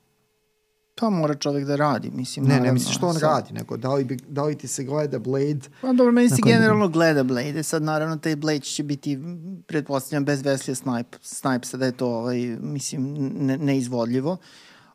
To 0.96 1.10
mora 1.10 1.34
čovek 1.34 1.64
da 1.64 1.76
radi, 1.76 2.10
mislim. 2.10 2.44
Ne, 2.44 2.48
naravno, 2.48 2.66
ne 2.66 2.72
mislim 2.72 2.92
što 2.92 3.06
on 3.06 3.14
sad. 3.14 3.22
radi, 3.22 3.52
nego 3.52 3.76
da 3.76 3.94
li, 3.94 4.04
bi, 4.04 4.16
da 4.28 4.44
li 4.44 4.58
ti 4.58 4.68
se 4.68 4.84
gleda 4.84 5.18
Blade... 5.18 5.60
Pa 5.80 5.92
dobro, 5.92 6.12
meni 6.12 6.28
se 6.28 6.36
generalno 6.44 6.88
gleda 6.88 7.24
Blade, 7.24 7.62
sad 7.62 7.82
naravno 7.82 8.16
taj 8.16 8.36
Blade 8.36 8.60
će 8.60 8.82
biti, 8.82 9.18
pretpostavljam, 9.66 10.24
bez 10.24 10.42
Wesley 10.42 10.74
Snipe, 10.74 11.18
Snipesa, 11.22 11.76
da 11.76 11.86
je 11.86 11.92
to, 11.92 12.06
ovaj, 12.06 12.38
mislim, 12.60 13.14
ne, 13.40 13.58
neizvodljivo, 13.58 14.36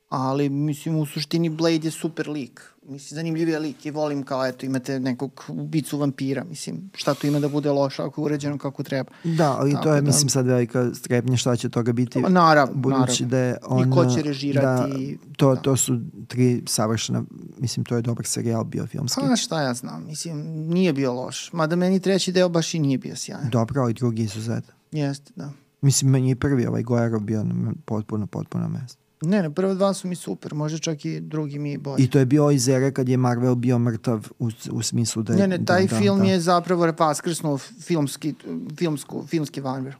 ali, 0.09 0.49
mislim, 0.49 0.95
u 0.95 1.05
suštini 1.05 1.49
Blade 1.49 1.87
je 1.87 1.91
super 1.91 2.29
lik 2.29 2.70
mislim, 2.83 3.15
zanimljiv 3.15 3.49
je 3.49 3.59
lik 3.59 3.85
i 3.85 3.91
volim 3.91 4.23
kao, 4.23 4.45
eto, 4.45 4.65
imate 4.65 4.99
nekog 4.99 5.45
ubicu 5.47 5.97
vampira, 5.97 6.43
mislim, 6.43 6.89
šta 6.93 7.13
tu 7.13 7.27
ima 7.27 7.39
da 7.39 7.49
bude 7.49 7.71
loše 7.71 8.03
ako 8.03 8.21
je 8.21 8.25
uređeno 8.25 8.57
kako 8.57 8.83
treba. 8.83 9.11
Da, 9.23 9.57
ali 9.59 9.71
Tako 9.71 9.83
to 9.83 9.93
je, 9.93 10.01
da, 10.01 10.07
mislim, 10.07 10.29
sad 10.29 10.45
velika 10.45 10.93
strepnja 10.93 11.37
šta 11.37 11.55
će 11.55 11.69
toga 11.69 11.93
biti. 11.93 12.21
Naravno, 12.21 12.75
budući 12.75 13.25
naravno. 13.25 13.27
da 13.27 13.37
je 13.37 13.57
on... 13.65 13.87
I 13.87 13.91
ko 13.91 14.05
će 14.05 14.21
režirati. 14.21 15.17
Da, 15.21 15.35
to, 15.37 15.55
da. 15.55 15.61
to 15.61 15.77
su 15.77 15.99
tri 16.27 16.63
savršena, 16.67 17.23
mislim, 17.57 17.85
to 17.85 17.95
je 17.95 18.01
dobar 18.01 18.25
serijal 18.25 18.63
bio 18.63 18.87
filmski. 18.87 19.21
Pa 19.29 19.35
šta 19.35 19.61
ja 19.61 19.73
znam, 19.73 20.05
mislim, 20.05 20.37
nije 20.67 20.93
bio 20.93 21.13
loš. 21.13 21.53
Mada 21.53 21.75
meni 21.75 21.99
treći 21.99 22.31
deo 22.31 22.49
baš 22.49 22.73
i 22.73 22.79
nije 22.79 22.97
bio 22.97 23.15
sjajan. 23.15 23.49
Dobro, 23.49 23.81
ali 23.81 23.93
drugi 23.93 24.23
izuzet. 24.23 24.63
Jeste, 24.91 25.31
da. 25.35 25.51
Mislim, 25.81 26.11
meni 26.11 26.29
je 26.29 26.35
prvi 26.35 26.65
ovaj 26.65 26.83
Gojaro 26.83 27.19
bio 27.19 27.43
na 27.43 27.73
potpuno, 27.85 28.27
potpuno 28.27 28.69
mesto. 28.69 29.00
Ne, 29.21 29.41
ne, 29.41 29.49
prve 29.49 29.75
dva 29.75 29.93
su 29.93 30.07
mi 30.07 30.15
super, 30.15 30.53
može 30.53 30.79
čak 30.79 31.05
i 31.05 31.19
drugi 31.19 31.59
mi 31.59 31.77
bolji. 31.77 32.03
I 32.03 32.09
to 32.09 32.19
je 32.19 32.25
bio 32.25 32.51
iz 32.51 32.67
ere 32.67 32.91
kad 32.91 33.09
je 33.09 33.17
Marvel 33.17 33.55
bio 33.55 33.79
mrtav 33.79 34.27
u, 34.39 34.49
u 34.71 34.81
smislu 34.81 35.23
da 35.23 35.33
je... 35.33 35.39
Ne, 35.39 35.47
ne, 35.47 35.65
taj 35.65 35.87
da, 35.87 35.99
film 35.99 36.19
da, 36.19 36.25
je 36.25 36.39
zapravo 36.39 36.85
repaskrsnuo 36.85 37.57
filmski, 37.57 38.33
filmsku, 38.77 39.25
filmski 39.27 39.61
vanver. 39.61 39.95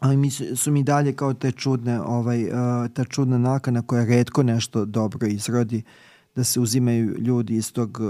Ali 0.00 0.16
mi 0.16 0.30
su, 0.30 0.56
su 0.56 0.72
mi 0.72 0.82
dalje 0.82 1.12
kao 1.12 1.34
te 1.34 1.52
čudne, 1.52 2.00
ovaj, 2.00 2.44
uh, 2.44 2.50
ta 2.94 3.04
čudna 3.04 3.38
nakana 3.38 3.82
koja 3.82 4.04
redko 4.04 4.42
nešto 4.42 4.84
dobro 4.84 5.26
izrodi, 5.26 5.82
da 6.34 6.44
se 6.44 6.60
uzimaju 6.60 7.14
ljudi 7.18 7.56
iz 7.56 7.72
tog 7.72 8.00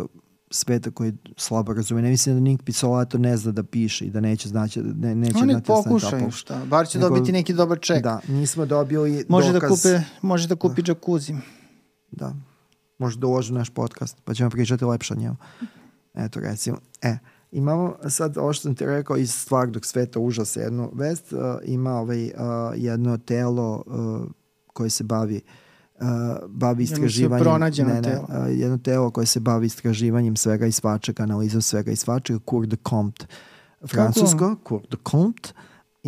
sveta 0.50 0.90
koji 0.90 1.12
slabo 1.37 1.72
razume. 1.72 2.02
Ne 2.02 2.11
mislim 2.11 2.35
da 2.35 2.40
Nick 2.40 2.62
Pizzolato 2.62 3.18
ne 3.18 3.37
zna 3.37 3.52
da 3.52 3.62
piše 3.62 4.04
i 4.04 4.11
da 4.11 4.20
neće 4.20 4.48
znači 4.48 4.82
ne, 4.82 5.14
neće 5.14 5.38
Oni 5.38 5.52
znati 5.52 5.66
pokušaju 5.66 6.24
da 6.24 6.30
šta, 6.30 6.64
bar 6.64 6.88
će 6.88 6.98
Nego, 6.98 7.09
dobiti 7.09 7.32
neki 7.32 7.52
dobar 7.52 7.78
ček. 7.80 8.02
Da, 8.02 8.20
nismo 8.28 8.66
dobili 8.66 9.24
može 9.28 9.46
da 9.46 9.52
dokaz. 9.52 9.82
Da 9.82 9.98
kupe, 9.98 10.04
može 10.22 10.48
da 10.48 10.56
kupi 10.56 10.82
da. 10.82 10.87
džakuzi. 10.87 11.35
Da, 12.11 12.35
može 12.98 13.18
da 13.18 13.26
uloži 13.26 13.52
naš 13.52 13.70
podcast, 13.70 14.16
pa 14.24 14.35
ćemo 14.35 14.50
pričati 14.50 14.85
lepše 14.85 15.14
o 15.14 15.16
njemu. 15.16 15.37
Eto, 16.14 16.40
recimo. 16.40 16.78
E, 17.02 17.18
imamo 17.50 17.96
sad 18.09 18.38
ovo 18.38 18.52
što 18.52 18.62
sam 18.62 18.74
ti 18.74 18.87
rekao 18.87 19.16
iz 19.16 19.35
stvarnog 19.35 19.87
sveta 19.87 20.20
užasa 20.20 20.61
jednu 20.61 20.90
vest. 20.94 21.32
Uh, 21.32 21.38
ima 21.64 21.90
ovaj, 21.90 22.24
uh, 22.24 22.30
jedno 22.76 23.18
telo 23.18 23.82
uh, 23.87 24.26
koje 24.72 24.90
se 24.90 25.04
bavi 25.04 25.37
uh, 25.37 25.65
uh, 26.00 26.06
bavi 26.48 26.85
istraživanjem 26.85 27.61
ne, 27.61 27.85
ne, 27.85 28.02
telo. 28.02 28.26
Uh, 28.28 28.59
jedno 28.59 28.78
telo 28.78 29.11
koje 29.11 29.26
se 29.26 29.40
bavi 29.40 29.66
istraživanjem 29.66 30.37
svega 30.37 30.66
i 30.66 30.72
svačega, 30.72 31.22
analizom 31.22 31.62
svega 31.62 31.90
i 31.90 31.96
svačega, 31.96 32.38
Cour 32.50 32.66
de 32.66 32.76
Comte 32.88 33.26
francusko, 33.87 34.56
Cour 34.68 34.82
de 34.90 34.96
Comte 35.11 35.52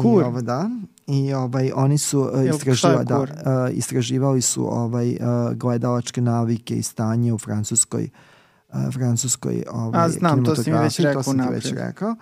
Kur. 0.03 0.23
I, 0.23 0.25
ovaj, 0.25 0.43
da, 0.43 0.71
i 1.07 1.33
ovaj, 1.35 1.71
oni 1.75 1.99
su 1.99 2.21
uh, 2.21 2.55
istraživa, 2.55 3.05
da, 3.05 3.21
uh, 3.21 3.27
istraživali 3.73 4.41
su 4.41 4.75
ovaj, 4.75 5.11
uh, 5.11 5.53
gledalačke 5.55 6.21
navike 6.21 6.77
i 6.77 6.83
stanje 6.83 7.33
u 7.33 7.39
francuskoj 7.39 8.11
uh, 8.69 8.75
francuskoj 8.93 9.65
ovaj, 9.71 10.05
A 10.05 10.09
znam, 10.09 10.45
to 10.45 10.57
si 10.57 10.73
mi 10.73 10.79
već 10.79 10.99
rekao 10.99 11.23
to 11.23 11.31
sam 11.31 11.39
ti 11.39 11.55
već 11.55 11.73
rekao. 11.73 12.11
Uh, 12.11 12.17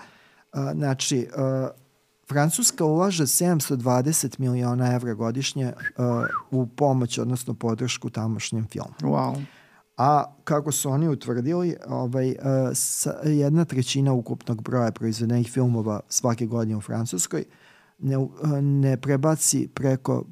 znači, 0.74 1.29
uh, 1.37 1.86
Francuska 2.29 2.85
ulaže 2.85 3.27
720 3.27 4.39
miliona 4.39 4.95
evra 4.95 5.15
godišnje 5.15 5.73
uh, 5.73 6.05
u 6.51 6.67
pomoć, 6.67 7.19
odnosno 7.19 7.55
podršku 7.55 8.11
tamošnjem 8.11 8.67
filmu. 8.67 8.95
Wow. 9.01 9.43
A 9.97 10.25
kako 10.45 10.73
su 10.73 10.91
oni 10.91 11.09
utvrdili, 11.09 11.77
ovaj, 11.89 12.31
uh, 12.31 12.37
jedna 13.25 13.65
trećina 13.65 14.12
ukupnog 14.12 14.62
broja 14.62 14.93
proizvedenih 14.93 15.51
filmova 15.51 16.01
svake 16.09 16.47
godine 16.47 16.77
u 16.77 16.81
Francuskoj 16.81 17.45
ne, 17.99 18.17
uh, 18.17 18.31
ne 18.61 18.97
prebaci 18.97 19.69
preko 19.75 20.25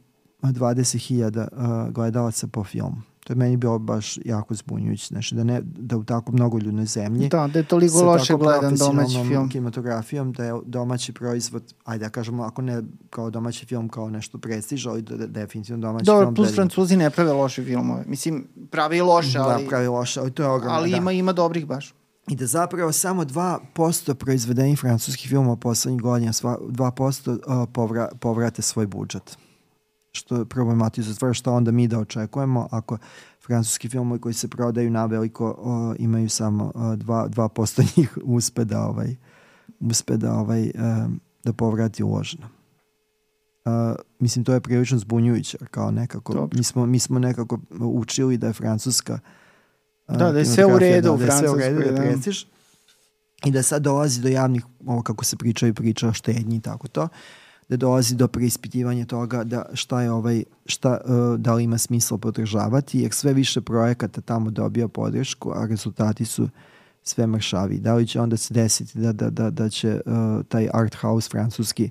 20.000 0.42 1.48
uh, 1.52 1.92
gledalaca 1.92 2.46
po 2.46 2.64
filmu. 2.64 3.02
To 3.24 3.32
je 3.32 3.36
meni 3.36 3.56
bilo 3.56 3.78
baš 3.78 4.18
jako 4.24 4.54
zbunjujuće, 4.54 5.06
znači 5.06 5.34
da, 5.34 5.44
ne, 5.44 5.60
da 5.64 5.96
u 5.96 6.04
tako 6.04 6.32
mnogo 6.32 6.58
ljudnoj 6.58 6.84
zemlji 6.84 7.28
da, 7.28 7.46
da 7.52 7.58
je 7.58 7.64
toliko 7.64 8.02
loše 8.02 8.34
gledan 8.34 8.76
domaći 8.76 9.24
film. 9.28 9.48
kinematografijom, 9.48 10.32
da 10.32 10.44
je 10.44 10.52
domaći 10.66 11.12
proizvod, 11.12 11.74
ajde 11.84 12.04
da 12.04 12.10
kažemo, 12.10 12.42
ako 12.42 12.62
ne 12.62 12.82
kao 13.10 13.30
domaći 13.30 13.66
film, 13.66 13.88
kao 13.88 14.10
nešto 14.10 14.38
prestiž, 14.38 14.86
ali 14.86 15.02
da, 15.02 15.16
da, 15.16 15.26
definitivno 15.26 15.82
domaći 15.82 16.04
Dobar, 16.04 16.24
film. 16.24 16.34
plus 16.34 16.48
da 16.48 16.54
Francuzi 16.54 16.96
ne 16.96 17.10
prave 17.10 17.32
loše 17.32 17.64
filmove. 17.64 18.04
Mislim, 18.06 18.46
pravi 18.70 19.00
loše, 19.00 19.38
da, 19.38 19.44
ali... 19.44 19.64
Da, 19.64 19.68
pravi 19.68 19.86
loše, 19.86 20.20
ali 20.20 20.30
to 20.30 20.42
je 20.42 20.48
ogromno. 20.48 20.78
Ali 20.78 20.90
da. 20.90 20.96
ima, 20.96 21.12
ima 21.12 21.32
dobrih 21.32 21.66
baš. 21.66 21.94
I 22.28 22.36
da 22.36 22.46
zapravo 22.46 22.92
samo 22.92 23.24
2% 23.24 24.14
proizvedenih 24.14 24.78
francuskih 24.78 25.28
filmova 25.28 25.56
poslednjih 25.56 26.02
godina, 26.02 26.32
2% 26.32 27.30
uh, 27.30 27.68
povra, 27.72 28.08
povrate 28.20 28.62
svoj 28.62 28.86
budžet 28.86 29.38
što 30.16 30.36
je 30.36 30.44
problematizuje 30.44 31.14
stvar, 31.14 31.34
što 31.34 31.52
onda 31.52 31.70
mi 31.70 31.88
da 31.88 31.98
očekujemo 31.98 32.68
ako 32.70 32.98
francuski 33.46 33.88
filmovi 33.88 34.20
koji 34.20 34.34
se 34.34 34.48
prodaju 34.48 34.90
na 34.90 35.06
veliko 35.06 35.54
o, 35.58 35.94
imaju 35.98 36.28
samo 36.28 36.72
o, 36.74 36.80
2%, 36.80 37.28
2% 37.28 37.82
njih 37.96 38.18
uspe 38.22 38.64
da 38.64 38.82
ovaj 38.82 39.16
uspe 39.80 40.16
da 40.16 40.34
ovaj 40.34 40.70
um, 40.74 41.20
da 41.44 41.52
povrati 41.52 42.02
uloženo. 42.02 42.48
Uh, 43.64 43.72
mislim 44.18 44.44
to 44.44 44.52
je 44.52 44.60
prilično 44.60 44.98
zbunjujuće 44.98 45.58
kao 45.70 45.90
nekako 45.90 46.32
Dobro. 46.32 46.58
mi 46.58 46.64
smo, 46.64 46.86
mi 46.86 46.98
smo 46.98 47.18
nekako 47.18 47.58
učili 47.80 48.36
da 48.38 48.46
je 48.46 48.52
francuska 48.52 49.18
uh, 50.08 50.16
da, 50.16 50.32
da 50.32 50.38
je 50.38 50.44
sve 50.44 50.66
u 50.66 50.78
redu 50.78 51.10
da, 51.10 51.16
da 51.16 51.24
je 51.24 51.38
sve 51.38 51.50
u 51.50 51.54
redu 51.54 51.80
da, 51.80 51.90
da 51.90 52.02
i 53.44 53.50
da 53.50 53.62
sad 53.62 53.82
dolazi 53.82 54.20
do 54.22 54.28
javnih 54.28 54.64
ovo 54.86 55.02
kako 55.02 55.24
se 55.24 55.36
pričaju 55.36 55.74
priča 55.74 56.08
o 56.08 56.12
štednji 56.12 56.56
i 56.56 56.60
tako 56.60 56.88
to 56.88 57.08
da 57.68 57.76
dolazi 57.76 58.14
do 58.14 58.28
preispitivanja 58.28 59.04
toga 59.04 59.44
da 59.44 59.66
šta 59.72 60.02
je 60.02 60.10
ovaj, 60.10 60.44
šta, 60.66 61.00
uh, 61.04 61.40
da 61.40 61.54
li 61.54 61.64
ima 61.64 61.78
smisla 61.78 62.18
podržavati, 62.18 63.00
jer 63.00 63.12
sve 63.12 63.32
više 63.32 63.60
projekata 63.60 64.20
tamo 64.20 64.50
dobija 64.50 64.88
podršku, 64.88 65.52
a 65.54 65.66
rezultati 65.66 66.24
su 66.24 66.48
sve 67.02 67.26
mršavi. 67.26 67.78
Da 67.78 67.94
li 67.94 68.06
će 68.06 68.20
onda 68.20 68.36
se 68.36 68.54
desiti 68.54 68.98
da, 68.98 69.12
da, 69.12 69.30
da, 69.30 69.50
da 69.50 69.68
će 69.68 70.00
uh, 70.06 70.12
taj 70.48 70.68
art 70.74 70.94
house 70.94 71.28
francuski 71.30 71.90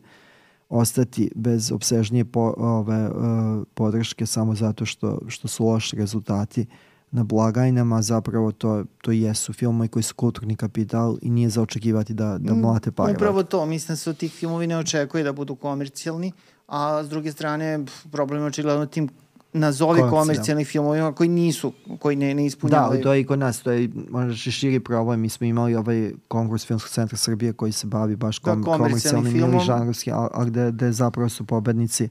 ostati 0.70 1.32
bez 1.36 1.72
obsežnije 1.72 2.26
po, 2.26 2.54
ove, 2.58 3.10
uh, 3.10 3.64
podrške 3.74 4.26
samo 4.26 4.56
zato 4.56 4.86
što, 4.86 5.20
što 5.28 5.48
su 5.48 5.66
loši 5.66 5.96
rezultati 5.96 6.62
uh, 6.62 6.92
na 7.13 7.23
blagajnama, 7.23 8.02
zapravo 8.02 8.52
to, 8.52 8.84
to 9.02 9.12
jesu 9.12 9.54
filmovi 9.54 9.88
koji 9.88 10.04
su 10.04 10.15
kulturni 10.15 10.56
kapital 10.56 11.17
i 11.21 11.30
nije 11.30 11.49
za 11.49 11.62
očekivati 11.62 12.13
da, 12.13 12.38
da 12.38 12.54
mm, 12.54 12.60
mlate 12.60 12.91
pare. 12.91 13.13
Upravo 13.13 13.43
to, 13.43 13.65
mislim 13.65 13.93
da 13.93 13.95
se 13.95 14.10
od 14.10 14.17
tih 14.17 14.32
filmovi 14.32 14.67
ne 14.67 14.78
očekuje 14.78 15.23
da 15.23 15.34
budu 15.34 15.56
komercijalni, 15.56 16.32
a 16.67 17.04
s 17.04 17.10
druge 17.10 17.32
strane 17.32 17.86
problem 18.12 18.41
je 18.41 18.47
očigledno 18.47 18.86
tim 18.86 19.10
nazovi 19.54 20.02
komercijalnih 20.10 20.67
filmovima 20.67 21.12
koji 21.12 21.30
nisu, 21.30 21.73
koji 21.99 22.15
ne, 22.15 22.34
ne 22.34 22.45
ispunjavaju. 22.45 22.97
Da, 22.97 23.04
to 23.04 23.13
je 23.13 23.21
i 23.21 23.26
kod 23.26 23.39
nas, 23.39 23.62
to 23.62 23.71
je 23.71 23.89
možda 24.10 24.36
širi 24.36 24.80
problem. 24.80 25.19
Mi 25.19 25.30
smo 25.30 25.47
imali 25.47 25.76
ovaj 25.76 26.12
konkurs 26.28 26.65
Filmskog 26.65 26.91
centra 26.91 27.17
Srbije 27.17 27.54
koji 27.54 27.71
se 27.71 27.88
bavi 27.88 28.15
baš 28.15 28.39
kom, 28.39 28.62
da, 28.62 28.65
komercijalnim 28.65 29.36
ili 29.36 29.60
žanrovski, 29.65 30.12
a, 30.12 30.28
a 30.34 30.45
gde, 30.45 30.71
gde 30.71 30.91
zapravo 30.91 31.30
su 31.30 31.45
pobednici 31.45 32.04
uh, 32.04 32.10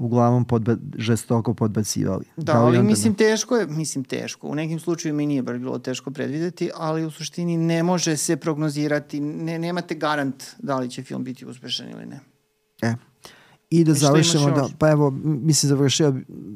uglavnom 0.00 0.44
podba, 0.44 0.76
žestoko 0.98 1.54
podbacivali. 1.54 2.24
Da, 2.36 2.52
da 2.52 2.60
ali 2.60 2.82
mislim 2.82 3.14
teško 3.14 3.56
je, 3.56 3.66
mislim 3.66 4.04
teško. 4.04 4.48
U 4.48 4.54
nekim 4.54 4.80
slučajima 4.80 5.22
i 5.22 5.26
nije 5.26 5.42
baš 5.42 5.58
bilo 5.58 5.78
teško 5.78 6.10
predvideti, 6.10 6.70
ali 6.76 7.04
u 7.04 7.10
suštini 7.10 7.56
ne 7.56 7.82
može 7.82 8.16
se 8.16 8.36
prognozirati, 8.36 9.20
ne, 9.20 9.58
nemate 9.58 9.94
garant 9.94 10.44
da 10.58 10.78
li 10.78 10.90
će 10.90 11.02
film 11.02 11.24
biti 11.24 11.46
uspešan 11.46 11.90
ili 11.90 12.06
ne. 12.06 12.20
E, 12.82 12.94
I 13.70 13.84
da 13.84 13.94
završimo, 13.94 14.50
da, 14.50 14.68
pa 14.78 14.90
evo, 14.90 15.10
mislim 15.24 15.68
završio, 15.68 16.14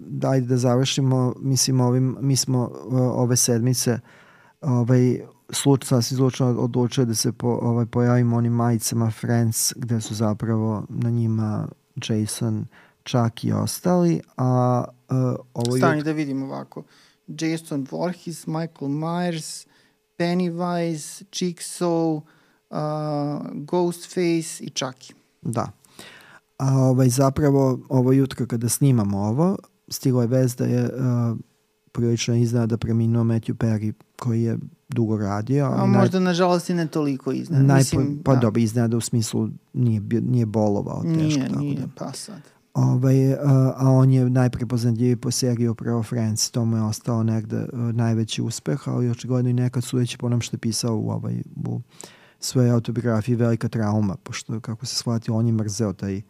da, 0.08 0.30
ajde 0.30 0.46
da 0.46 0.56
završimo, 0.56 1.34
mislim 1.40 1.80
ovim, 1.80 2.16
mi 2.20 2.36
smo 2.36 2.62
uh, 2.62 2.98
ove 2.98 3.36
sedmice 3.36 3.98
ovaj, 4.60 5.20
sluč, 5.50 5.84
sasvim 5.84 6.16
slučajno 6.16 6.60
odlučio 6.60 7.04
da 7.04 7.14
se 7.14 7.32
po, 7.32 7.48
ovaj, 7.62 7.86
pojavimo 7.86 8.36
onim 8.36 8.52
majicama 8.52 9.10
Friends, 9.10 9.72
gde 9.76 10.00
su 10.00 10.14
zapravo 10.14 10.86
na 10.88 11.10
njima 11.10 11.68
Jason, 12.08 12.66
čak 13.04 13.44
i 13.44 13.52
ostali, 13.52 14.20
a 14.36 14.84
uh, 15.10 15.16
ovo 15.54 15.76
Stani 15.76 15.98
je... 15.98 16.04
da 16.04 16.12
vidim 16.12 16.42
ovako. 16.42 16.82
Jason 17.26 17.86
Voorhees, 17.90 18.46
Michael 18.46 18.90
Myers, 18.90 19.66
Pennywise, 20.18 21.24
Jigsaw, 21.32 22.20
uh, 22.70 23.46
Ghostface 23.54 24.64
i 24.64 24.70
Chucky. 24.74 25.12
Da. 25.42 25.70
A 26.58 26.78
ovaj, 26.78 27.08
zapravo, 27.08 27.80
ovo 27.88 28.12
jutro 28.12 28.46
kada 28.46 28.68
snimamo 28.68 29.18
ovo, 29.18 29.56
stigla 29.88 30.22
je 30.22 30.28
vez 30.28 30.56
da 30.56 30.64
je 30.64 30.84
uh, 30.84 31.38
prilično 31.92 32.34
iznada 32.34 32.76
preminuo 32.76 33.24
Matthew 33.24 33.54
Perry, 33.54 33.92
koji 34.18 34.42
je 34.42 34.58
dugo 34.88 35.16
radio. 35.16 35.66
A 35.66 35.86
možda, 35.86 36.18
naj... 36.18 36.24
nažalost, 36.24 36.70
i 36.70 36.74
ne 36.74 36.86
toliko 36.86 37.32
iznada. 37.32 37.62
Najpo, 37.62 37.78
Mislim, 37.78 38.22
pa 38.24 38.34
da. 38.34 38.40
dobro, 38.40 38.62
iznada 38.62 38.96
u 38.96 39.00
smislu 39.00 39.48
nije, 39.72 40.00
nije 40.00 40.46
bolovao 40.46 41.02
teško. 41.02 41.16
Nije, 41.16 41.48
tako 41.48 41.60
nije, 41.60 41.80
da. 41.80 41.86
pa 41.94 42.12
sad. 42.12 42.53
Ovaj, 42.74 43.32
a, 43.32 43.74
a 43.76 43.90
on 43.90 44.12
je 44.12 44.30
najprepoznatljiviji 44.30 45.16
po 45.16 45.30
seriji 45.30 45.68
upravo 45.68 46.02
Friends, 46.02 46.50
to 46.50 46.64
mu 46.64 46.76
je 46.76 46.82
ostao 46.82 47.22
negde 47.22 47.66
najveći 47.72 48.42
uspeh, 48.42 48.88
ali 48.88 49.10
očigledno 49.10 49.50
i 49.50 49.52
nekad 49.52 49.84
sudeći 49.84 50.18
po 50.18 50.26
onom 50.26 50.40
što 50.40 50.54
je 50.54 50.58
pisao 50.58 50.96
u, 50.96 51.10
ovaj, 51.10 51.42
u 51.66 51.80
svojoj 52.38 52.70
autobiografiji 52.70 53.34
velika 53.36 53.68
trauma, 53.68 54.16
pošto 54.22 54.60
kako 54.60 54.86
se 54.86 54.96
shvati 54.96 55.30
on 55.30 55.46
je 55.46 55.52
mrzeo 55.52 55.92
taj 55.92 56.22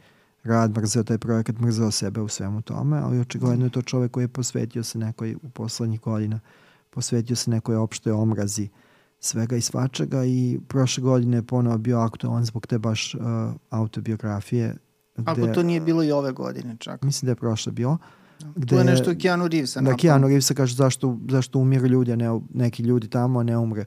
rad, 0.42 0.76
mrzeo 0.76 1.02
taj 1.02 1.18
projekat, 1.18 1.58
mrzeo 1.58 1.90
sebe 1.90 2.20
u 2.20 2.28
svemu 2.28 2.62
tome, 2.62 2.98
ali 2.98 3.20
očigledno 3.20 3.66
je 3.66 3.70
to 3.70 3.82
čovek 3.82 4.10
koji 4.10 4.24
je 4.24 4.28
posvetio 4.28 4.82
se 4.82 4.98
nekoj 4.98 5.34
u 5.42 5.50
poslednjih 5.50 6.00
godina, 6.00 6.40
posvetio 6.90 7.36
se 7.36 7.50
nekoj 7.50 7.76
opštoj 7.76 8.12
omrazi 8.12 8.68
svega 9.20 9.56
i 9.56 9.60
svačega 9.60 10.24
i 10.24 10.60
prošle 10.68 11.02
godine 11.02 11.36
je 11.36 11.42
ponovo 11.42 11.78
bio 11.78 11.98
aktualan 11.98 12.44
zbog 12.44 12.66
te 12.66 12.78
baš 12.78 13.14
uh, 13.14 13.20
autobiografije 13.70 14.76
Gde, 15.16 15.30
Ako 15.30 15.46
to 15.46 15.62
nije 15.62 15.80
bilo 15.80 16.02
i 16.02 16.12
ove 16.12 16.32
godine 16.32 16.76
čak. 16.78 17.02
Mislim 17.02 17.26
da 17.26 17.30
je 17.30 17.36
prošle 17.36 17.72
bilo. 17.72 17.98
Gde, 18.56 18.66
to 18.66 18.78
je 18.78 18.84
nešto 18.84 19.14
Keanu 19.20 19.48
Reevesa. 19.48 19.80
Da, 19.80 19.96
Keanu 19.96 20.28
Reevesa 20.28 20.54
kaže 20.54 20.74
zašto, 20.74 21.18
zašto 21.30 21.58
umiru 21.58 21.86
ljudi, 21.86 22.12
a 22.12 22.16
ne 22.16 22.40
neki 22.54 22.82
ljudi 22.82 23.08
tamo, 23.08 23.40
a 23.40 23.42
ne 23.42 23.58
umre. 23.58 23.84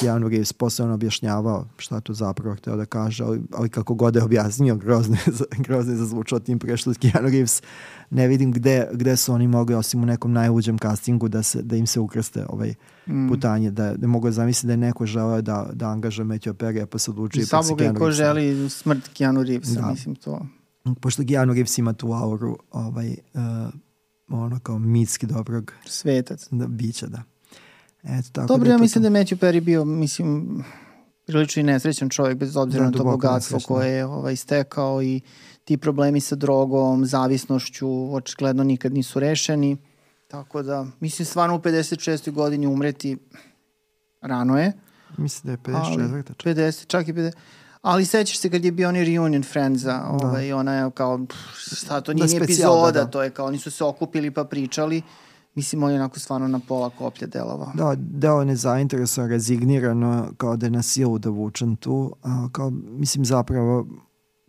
Keanu 0.00 0.28
Reeves 0.28 0.52
posle 0.52 0.84
on 0.84 0.90
objašnjavao 0.90 1.66
šta 1.76 2.00
to 2.00 2.14
zapravo 2.14 2.54
hteo 2.54 2.76
da 2.76 2.84
kaže, 2.84 3.24
ali, 3.24 3.42
ali 3.52 3.68
kako 3.68 3.94
god 3.94 4.16
je 4.16 4.22
objasnio, 4.22 4.76
grozno 4.76 5.16
je, 5.26 5.32
grozno 5.66 5.92
je 5.92 5.96
zazvučao 5.96 6.38
tim 6.38 6.58
prešli 6.58 6.94
Keanu 6.94 7.28
Reeves. 7.28 7.62
Ne 8.10 8.28
vidim 8.28 8.52
gde, 8.52 8.88
gde 8.92 9.16
su 9.16 9.32
oni 9.32 9.48
mogli, 9.48 9.74
osim 9.74 10.02
u 10.02 10.06
nekom 10.06 10.32
najluđem 10.32 10.78
castingu, 10.78 11.28
da, 11.28 11.42
se, 11.42 11.62
da 11.62 11.76
im 11.76 11.86
se 11.86 12.00
ukrste 12.00 12.46
ovaj 12.48 12.74
mm. 13.06 13.28
putanje, 13.28 13.70
da, 13.70 13.94
da 13.96 14.06
mogu 14.06 14.26
da 14.26 14.32
zamisliti 14.32 14.66
da 14.66 14.72
je 14.72 14.76
neko 14.76 15.06
želeo 15.06 15.42
da, 15.42 15.70
da 15.72 15.88
angažuje 15.88 16.26
Matthew 16.26 16.52
Perry, 16.52 16.86
pa 16.86 16.98
se 16.98 17.10
odlučuje. 17.10 17.42
I 17.42 17.46
samo 17.46 17.74
ga 17.74 17.92
ko 17.92 18.10
želi 18.10 18.70
smrt 18.70 19.08
Keanu 19.08 19.42
Reevesa, 19.42 19.80
da. 19.80 19.90
mislim 19.90 20.14
to 20.14 20.46
pošto 20.94 21.22
Keanu 21.28 21.52
Reeves 21.52 21.78
ima 21.78 21.92
tu 21.92 22.12
auru 22.12 22.56
ovaj, 22.70 23.08
uh, 23.08 23.72
ono 24.28 24.60
kao 24.60 24.78
mitski 24.78 25.26
dobrog 25.26 25.72
svetac. 25.86 26.48
Da, 26.50 26.66
bića, 26.66 27.06
da. 27.06 27.22
Eto, 28.02 28.28
tako 28.32 28.46
Dobro, 28.46 28.66
da 28.66 28.72
ja 28.72 28.78
mislim 28.78 29.04
to... 29.04 29.10
da 29.10 29.18
je 29.18 29.24
Matthew 29.24 29.36
Perry 29.36 29.60
bio, 29.60 29.84
mislim, 29.84 30.64
prilično 31.26 31.60
i 31.60 31.62
nesrećan 31.62 32.08
čovjek 32.08 32.38
bez 32.38 32.56
obzira 32.56 32.84
da, 32.84 32.90
na 32.90 32.96
to 32.96 33.04
bogatstvo 33.04 33.56
nesrećno. 33.56 33.74
koje 33.74 33.92
je 33.92 34.04
ovaj, 34.04 34.36
stekao 34.36 35.02
i 35.02 35.20
ti 35.64 35.76
problemi 35.76 36.20
sa 36.20 36.36
drogom, 36.36 37.06
zavisnošću, 37.06 38.14
očigledno 38.14 38.64
nikad 38.64 38.92
nisu 38.92 39.20
rešeni. 39.20 39.76
Tako 40.28 40.62
da, 40.62 40.86
mislim, 41.00 41.26
stvarno 41.26 41.56
u 41.56 41.58
56. 41.58 42.30
godini 42.30 42.66
umreti 42.66 43.16
rano 44.20 44.58
je. 44.58 44.72
Mislim 45.16 45.46
da 45.46 45.52
je 45.52 45.76
54. 45.76 46.00
Ali, 46.00 46.22
50, 46.54 46.86
čak 46.86 47.08
i 47.08 47.12
50. 47.12 47.32
Ali 47.82 48.04
sećaš 48.04 48.38
se 48.38 48.50
kad 48.50 48.64
je 48.64 48.72
bio 48.72 48.88
onaj 48.88 49.04
reunion 49.04 49.42
Friendsa, 49.42 49.86
da. 49.86 50.08
ovaj, 50.10 50.52
ona 50.52 50.74
je 50.74 50.90
kao, 50.90 51.20
šta 51.56 52.00
to 52.00 52.12
nije 52.12 52.38
da, 52.38 52.44
epizoda, 52.44 52.92
da. 52.92 53.06
to 53.06 53.22
je 53.22 53.30
kao, 53.30 53.46
oni 53.46 53.58
su 53.58 53.70
se 53.70 53.84
okupili 53.84 54.30
pa 54.30 54.44
pričali. 54.44 55.02
Mislim, 55.54 55.82
on 55.82 55.90
je 55.90 55.96
onako 55.96 56.20
stvarno 56.20 56.48
na 56.48 56.60
pola 56.68 56.90
koplja 56.90 57.26
delovao. 57.26 57.72
Da, 57.74 57.94
deo 57.96 58.40
je 58.40 58.44
nezainteresovan, 58.44 59.30
rezignirano, 59.30 60.32
kao 60.36 60.56
da 60.56 60.66
je 60.66 60.70
na 60.70 60.82
silu 60.82 61.18
da 61.18 61.30
vučem 61.30 61.76
tu. 61.76 62.16
A, 62.22 62.48
kao, 62.52 62.70
mislim, 62.70 63.24
zapravo, 63.24 63.86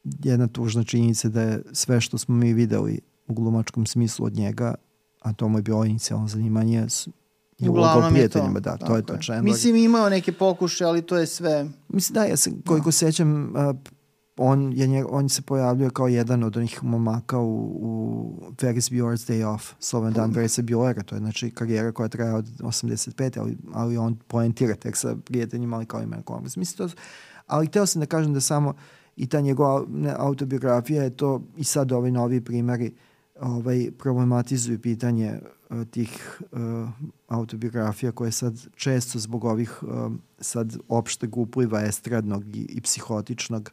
jedna 0.04 0.48
tužna 0.48 0.84
činjenica 0.84 1.30
da 1.30 1.42
je 1.42 1.62
sve 1.74 2.02
što 2.02 2.18
smo 2.18 2.36
mi 2.36 2.54
videli 2.54 3.00
u 3.28 3.34
glumačkom 3.34 3.86
smislu 3.86 4.26
od 4.26 4.34
njega, 4.34 4.76
a 5.22 5.34
to 5.34 5.48
mu 5.48 5.58
je 5.58 5.62
bilo 5.62 5.86
inicijalno 5.86 6.28
zanimanje, 6.28 6.86
I 7.60 7.70
uglavnom 7.70 8.16
je 8.16 8.30
to. 8.30 8.50
Da, 8.60 8.78
to 8.78 8.96
je 8.96 9.06
to 9.06 9.18
Chandler. 9.22 9.44
Mislim 9.44 9.76
imao 9.76 10.10
neke 10.10 10.32
pokuše, 10.32 10.86
ali 10.86 11.02
to 11.02 11.18
je 11.18 11.26
sve... 11.26 11.66
Mislim 11.90 12.14
da, 12.14 12.24
ja 12.24 12.38
se, 12.38 12.52
koliko 12.66 12.88
da. 12.88 12.92
sećam, 12.92 13.56
uh, 13.56 13.76
on, 14.38 14.74
je 14.76 15.06
on 15.10 15.30
se 15.30 15.42
pojavljuje 15.42 15.90
kao 15.90 16.08
jedan 16.08 16.44
od 16.44 16.58
onih 16.58 16.84
momaka 16.84 17.40
u, 17.40 17.56
u 17.82 18.54
Ferris 18.60 18.90
Bueller's 18.90 19.32
Day 19.32 19.54
Off, 19.54 19.74
Sloven 19.80 20.14
dan 20.14 20.34
Ferrisa 20.34 20.62
Buellera, 20.62 21.04
to 21.04 21.16
je 21.16 21.20
znači 21.20 21.52
karijera 21.52 21.92
koja 21.92 22.10
traje 22.10 22.34
od 22.34 22.46
85. 22.60 23.40
Ali, 23.40 23.58
ali 23.74 23.98
on 23.98 24.16
poentira 24.28 24.76
tek 24.76 24.96
sa 24.96 25.16
prijateljima, 25.26 25.76
ali 25.76 25.86
kao 25.86 26.02
ima 26.02 26.22
komis. 26.22 26.56
Mislim 26.56 26.90
to, 26.90 26.96
ali 27.48 27.68
hteo 27.68 27.86
sam 27.86 28.00
da 28.00 28.06
kažem 28.06 28.34
da 28.34 28.42
samo 28.42 28.74
i 29.16 29.28
ta 29.28 29.42
njegova 29.42 29.86
autobiografija 30.18 31.04
je 31.04 31.18
to 31.18 31.42
i 31.58 31.64
sad 31.64 31.92
ovi 31.92 32.12
novi 32.12 32.42
primeri 32.42 32.94
ovaj, 33.40 33.92
problematizuju 33.98 34.82
pitanje 34.82 35.40
tih 35.92 36.42
uh, 36.52 36.60
autobiografija 37.28 38.12
koje 38.12 38.32
sad 38.32 38.68
često 38.76 39.20
zbog 39.20 39.46
ovih 39.46 39.84
uh, 39.84 40.12
sad 40.40 40.78
opšteg 40.88 41.38
upliva 41.38 41.82
estradnog 41.82 42.56
i, 42.56 42.66
i 42.70 42.82
psihotičnog 42.82 43.72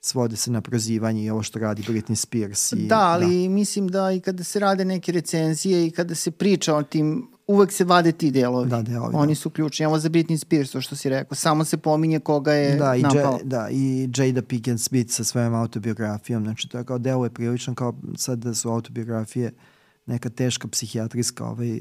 svode 0.00 0.36
se 0.36 0.50
na 0.50 0.60
prozivanje 0.60 1.24
i 1.24 1.30
ovo 1.30 1.42
što 1.42 1.58
radi 1.58 1.82
Britney 1.82 2.14
Spears. 2.14 2.72
I, 2.72 2.86
da, 2.86 3.00
ali 3.00 3.48
da. 3.48 3.54
mislim 3.54 3.88
da 3.88 4.12
i 4.12 4.20
kada 4.20 4.44
se 4.44 4.58
rade 4.58 4.84
neke 4.84 5.12
recenzije 5.12 5.86
i 5.86 5.90
kada 5.90 6.14
se 6.14 6.30
priča 6.30 6.76
o 6.76 6.82
tim, 6.82 7.28
uvek 7.46 7.72
se 7.72 7.84
vade 7.84 8.12
ti 8.12 8.30
delovi. 8.30 8.70
Da, 8.70 8.82
delovi. 8.82 9.14
Oni 9.14 9.32
da. 9.32 9.36
su 9.36 9.50
ključni. 9.50 9.84
Evo 9.84 9.98
za 9.98 10.08
Britney 10.08 10.38
Spears, 10.38 10.70
to 10.70 10.80
što 10.80 10.96
si 10.96 11.08
rekao. 11.08 11.34
Samo 11.34 11.64
se 11.64 11.76
pominje 11.76 12.20
koga 12.20 12.52
je 12.52 12.76
da, 12.76 12.94
i 12.94 13.02
napao. 13.02 13.38
da, 13.44 13.68
i 13.70 14.08
Jada 14.16 14.42
Pinkett 14.42 14.80
Smith 14.80 15.10
sa 15.10 15.24
svojom 15.24 15.54
autobiografijom. 15.54 16.42
Znači, 16.42 16.68
to 16.68 16.78
je 16.78 16.84
kao 16.84 16.98
delo 16.98 17.24
je 17.24 17.30
prilično 17.30 17.74
kao 17.74 17.94
sad 18.16 18.38
da 18.38 18.54
su 18.54 18.68
autobiografije 18.68 19.46
uh, 19.46 19.71
neka 20.06 20.28
teška 20.30 20.68
psihijatrijska 20.68 21.44
ovaj, 21.44 21.80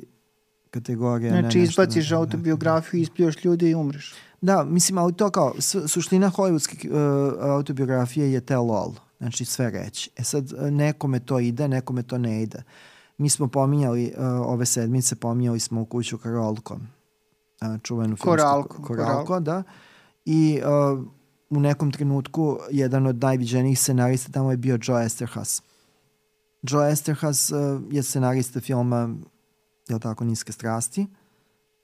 kategorija. 0.72 1.40
Znači, 1.40 1.58
ne, 1.58 1.64
izbaciš 1.64 2.10
ne, 2.10 2.18
autobiografiju, 2.18 2.98
ne. 2.98 3.02
ispljuš 3.02 3.44
ljude 3.44 3.70
i 3.70 3.76
umreš. 3.76 4.14
Da, 4.42 4.64
mislim, 4.64 4.98
ali 4.98 5.14
to 5.14 5.30
kao, 5.30 5.54
suština 5.88 6.32
hollywoodske 6.32 6.90
uh, 6.90 7.52
autobiografije 7.52 8.32
je 8.34 8.42
tell 8.42 8.72
all. 8.72 8.94
Znači, 9.18 9.46
sve 9.46 9.72
reći. 9.72 10.10
E 10.18 10.24
sad, 10.24 10.52
nekome 10.72 11.20
to 11.20 11.40
ide, 11.40 11.68
nekome 11.68 12.04
to 12.04 12.18
ne 12.18 12.44
ide. 12.44 12.64
Mi 13.18 13.30
smo 13.30 13.48
pominjali, 13.48 14.14
uh, 14.18 14.24
ove 14.26 14.66
sedmice, 14.66 15.16
pominjali 15.16 15.60
smo 15.60 15.82
u 15.82 15.86
kuću 15.86 16.18
Karolko. 16.18 16.74
Uh, 16.74 17.82
čuvenu 17.84 18.08
filmsku. 18.08 18.30
Koralko. 18.30 18.84
Koralko, 18.84 19.40
da. 19.40 19.64
I 20.26 20.62
uh, 20.94 21.06
u 21.50 21.60
nekom 21.60 21.92
trenutku 21.92 22.60
jedan 22.72 23.08
od 23.08 23.24
najviđenijih 23.24 23.80
scenarista 23.80 24.32
tamo 24.32 24.52
je 24.52 24.58
bio 24.58 24.80
Joe 24.84 25.06
Esterhas. 25.06 25.62
Joe 26.62 26.92
Esterhas 26.92 27.52
uh, 27.52 27.58
je 27.92 28.04
scenarista 28.04 28.60
filma 28.60 29.16
je 29.90 30.00
tako, 30.00 30.24
Niske 30.24 30.52
strasti. 30.52 31.08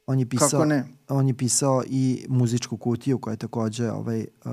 On 0.07 0.19
je 0.19 0.25
pisao, 0.25 0.49
Kako 0.49 0.65
ne? 0.65 0.85
On 1.09 1.27
je 1.27 1.33
pisao 1.33 1.83
i 1.87 2.25
muzičku 2.29 2.77
kutiju 2.77 3.19
koja 3.19 3.31
je 3.31 3.37
takođe 3.37 3.91
ovaj, 3.91 4.25
uh, 4.45 4.51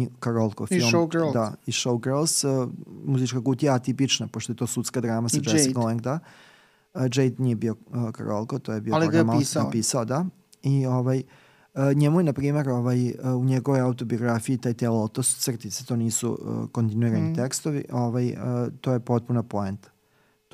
uh, 0.00 0.06
Karolko 0.20 0.66
film. 0.66 0.88
I 0.88 0.92
Showgirls. 0.92 1.32
Da, 1.32 1.52
i 1.66 1.70
Showgirls. 1.72 2.62
Uh, 2.62 2.70
muzička 3.04 3.44
kutija 3.44 3.74
atipična, 3.74 4.26
pošto 4.26 4.52
je 4.52 4.56
to 4.56 4.66
sudska 4.66 5.00
drama 5.00 5.28
sa 5.28 5.38
Jessica. 5.42 5.80
Lange, 5.80 6.00
da. 6.00 6.18
Uh, 6.94 7.02
Jade 7.02 7.34
nije 7.38 7.56
bio 7.56 7.76
uh, 7.86 8.10
Karolko, 8.10 8.58
to 8.58 8.72
je 8.72 8.80
bio 8.80 8.94
Ali 8.94 9.08
ga 9.08 9.18
je 9.18 9.24
pisao. 9.38 9.64
napisao, 9.64 10.04
da. 10.04 10.24
I 10.62 10.86
ovaj, 10.86 11.18
uh, 11.18 11.24
njemu 11.94 12.20
je, 12.20 12.24
na 12.24 12.32
primjer, 12.32 12.68
ovaj, 12.68 13.08
uh, 13.10 13.14
u 13.40 13.44
njegovoj 13.44 13.80
autobiografiji 13.80 14.58
taj 14.58 14.74
telo, 14.74 15.08
to 15.08 15.22
su 15.22 15.40
crtice, 15.40 15.84
to 15.84 15.96
nisu 15.96 16.38
uh, 16.42 16.70
kontinuirani 16.70 17.30
Mm. 17.30 17.34
tekstovi, 17.34 17.84
ovaj, 17.92 18.32
uh, 18.32 18.36
to 18.80 18.92
je 18.92 19.00
potpuna 19.00 19.42
poenta. 19.42 19.88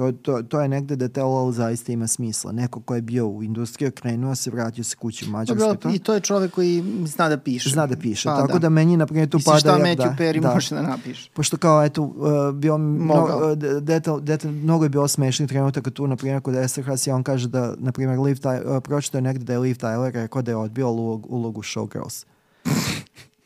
To, 0.00 0.12
to, 0.12 0.42
to 0.42 0.60
je 0.60 0.68
negde 0.68 0.96
da 0.96 1.08
telo 1.08 1.52
zaista 1.52 1.92
ima 1.92 2.06
smisla. 2.06 2.52
Neko 2.52 2.80
ko 2.80 2.94
je 2.94 3.02
bio 3.02 3.26
u 3.26 3.42
industriji, 3.42 3.90
krenuo 3.90 4.34
se, 4.34 4.50
vratio 4.50 4.84
se 4.84 4.96
kući 4.96 5.24
u 5.24 5.30
Mađarskoj. 5.30 5.58
Dobro, 5.58 5.76
To, 5.76 5.90
I 5.90 5.98
to 5.98 6.14
je 6.14 6.20
čovek 6.20 6.50
koji 6.52 6.84
zna 7.06 7.28
da 7.28 7.36
piše. 7.38 7.70
zna 7.70 7.86
da 7.86 7.96
piše. 7.96 8.24
Pa, 8.24 8.36
tako 8.36 8.58
da. 8.58 8.68
meni, 8.68 8.96
na 8.96 9.06
primjer, 9.06 9.28
tu 9.28 9.36
Misliš 9.36 9.44
pada... 9.46 9.58
šta 9.58 9.70
ja- 9.70 9.84
Matthew 9.86 9.96
da, 10.08 10.16
Perry 10.18 10.40
da. 10.40 10.54
može 10.54 10.74
da 10.74 10.82
napiše? 10.82 11.30
Pošto 11.34 11.56
kao, 11.56 11.84
eto, 11.84 12.02
uh, 12.02 12.12
bio 12.54 12.78
Mogao. 12.78 13.52
uh, 13.52 13.58
detal, 13.80 14.20
detal, 14.20 14.50
mnogo 14.52 14.84
je 14.84 14.88
bilo 14.88 15.08
smešnih 15.08 15.48
trenutaka 15.48 15.90
tu, 15.90 16.06
na 16.06 16.16
primjer, 16.16 16.40
kod 16.40 16.54
Esterhas 16.54 17.06
i 17.06 17.10
on 17.10 17.22
kaže 17.22 17.48
da, 17.48 17.74
na 17.78 17.92
primjer, 17.92 18.18
Liv 18.18 18.36
Tyler, 18.36 18.76
uh, 18.76 18.82
pročito 18.82 19.18
je 19.18 19.22
negde 19.22 19.44
da 19.44 19.52
je 19.52 19.58
Liv 19.58 19.76
Tyler 19.76 20.12
rekao 20.12 20.42
da 20.42 20.50
je 20.50 20.56
odbio 20.56 20.88
ulogu, 20.88 21.28
ulogu 21.30 21.62
Showgirls. 21.62 22.24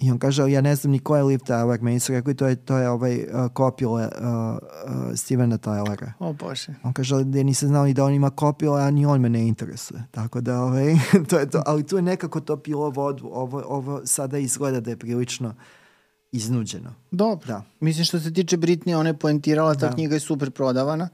I 0.05 0.11
on 0.11 0.19
kaže, 0.19 0.51
ja 0.51 0.61
ne 0.61 0.77
znam 0.77 0.91
ni 0.91 0.99
ko 0.99 1.17
je 1.17 1.23
Liv 1.23 1.41
Tyler, 1.41 1.81
meni 1.83 2.01
su 2.01 2.13
rekli 2.13 2.35
to 2.35 2.47
je, 2.47 2.57
to 2.57 2.77
je 2.77 2.89
ovaj 2.91 3.23
uh, 3.23 3.51
kopile 3.53 4.03
uh, 4.05 4.11
uh, 4.11 5.17
Stevena 5.17 5.59
Tylera. 5.59 6.13
O 6.19 6.33
Bože. 6.33 6.75
On 6.83 6.93
kaže 6.93 7.15
ali 7.15 7.25
da 7.25 7.43
nisam 7.43 7.69
znao 7.69 7.85
ni 7.85 7.95
da 7.95 8.05
on 8.05 8.13
ima 8.13 8.31
kopiju, 8.31 8.73
a 8.73 8.91
ni 8.91 9.07
on 9.07 9.21
me 9.21 9.29
ne 9.29 9.49
interesuje. 9.49 10.03
Tako 10.11 10.41
da, 10.41 10.61
ovaj, 10.61 10.95
to 11.31 11.39
je 11.39 11.51
to. 11.51 11.63
Ali 11.67 11.87
tu 11.87 11.97
je 11.97 12.03
nekako 12.03 12.41
to 12.41 12.57
pilo 12.57 12.91
vodu. 12.91 13.31
Ovo, 13.33 13.63
ovo 13.67 14.07
sada 14.07 14.39
izgleda 14.39 14.81
da 14.81 14.91
je 14.91 14.97
prilično 14.97 15.55
iznuđeno. 16.33 16.95
Dobro. 17.11 17.47
Da. 17.47 17.63
Mislim 17.81 18.05
što 18.05 18.21
se 18.21 18.33
tiče 18.33 18.57
Britney, 18.57 18.95
ona 18.97 19.09
je 19.09 19.19
poentirala, 19.19 19.75
ta 19.75 19.89
Da. 19.89 19.95
knjiga 19.95 20.15
je 20.15 20.21
super 20.21 20.51
prodavana. 20.51 21.09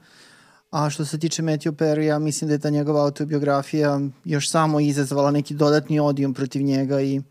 A 0.71 0.89
što 0.89 1.05
se 1.05 1.19
tiče 1.19 1.41
Matthew 1.43 1.71
Perry, 1.71 2.01
ja 2.01 2.19
mislim 2.19 2.47
da 2.47 2.53
je 2.53 2.59
ta 2.59 2.69
njegova 2.69 3.03
autobiografija 3.03 3.99
još 4.25 4.49
samo 4.49 4.79
izazvala 4.79 5.31
neki 5.31 5.53
dodatni 5.53 5.99
odijum 5.99 6.33
protiv 6.33 6.61
njega 6.61 7.01
i 7.01 7.21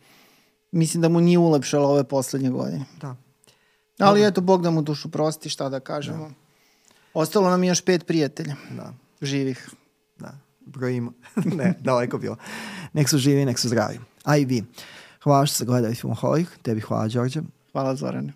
mislim 0.73 1.01
da 1.01 1.09
mu 1.09 1.21
nije 1.21 1.39
ulepšala 1.39 1.89
ove 1.89 2.05
poslednje 2.05 2.51
godine. 2.51 2.85
Da. 3.01 3.17
Ali 3.99 4.27
eto, 4.27 4.41
Bog 4.41 4.63
da 4.63 4.71
mu 4.71 4.83
dušu 4.83 5.11
prosti, 5.11 5.49
šta 5.49 5.69
da 5.69 5.81
kažemo. 5.81 6.31
Ostalo 7.15 7.51
nam 7.51 7.65
je 7.65 7.69
još 7.69 7.85
pet 7.85 8.07
prijatelja 8.07 8.57
Da. 8.71 8.93
živih. 9.21 9.69
Da. 10.19 10.33
Brojimo. 10.61 11.13
ne, 11.59 11.75
daleko 11.81 12.19
bilo. 12.19 12.37
Nek 12.93 13.09
su 13.09 13.19
živi, 13.19 13.45
nek 13.45 13.59
su 13.59 13.69
zdravi. 13.69 14.01
A 14.25 14.37
i 14.37 14.45
vi. 14.45 14.65
Hvala 15.23 15.47
što 15.47 15.55
ste 15.55 15.65
gledali 15.65 15.95
Filmoholik. 15.95 16.49
Tebi 16.63 16.81
hvala, 16.81 17.09
Đorđe. 17.09 17.41
Hvala 17.73 17.97
Zorane. 17.97 18.33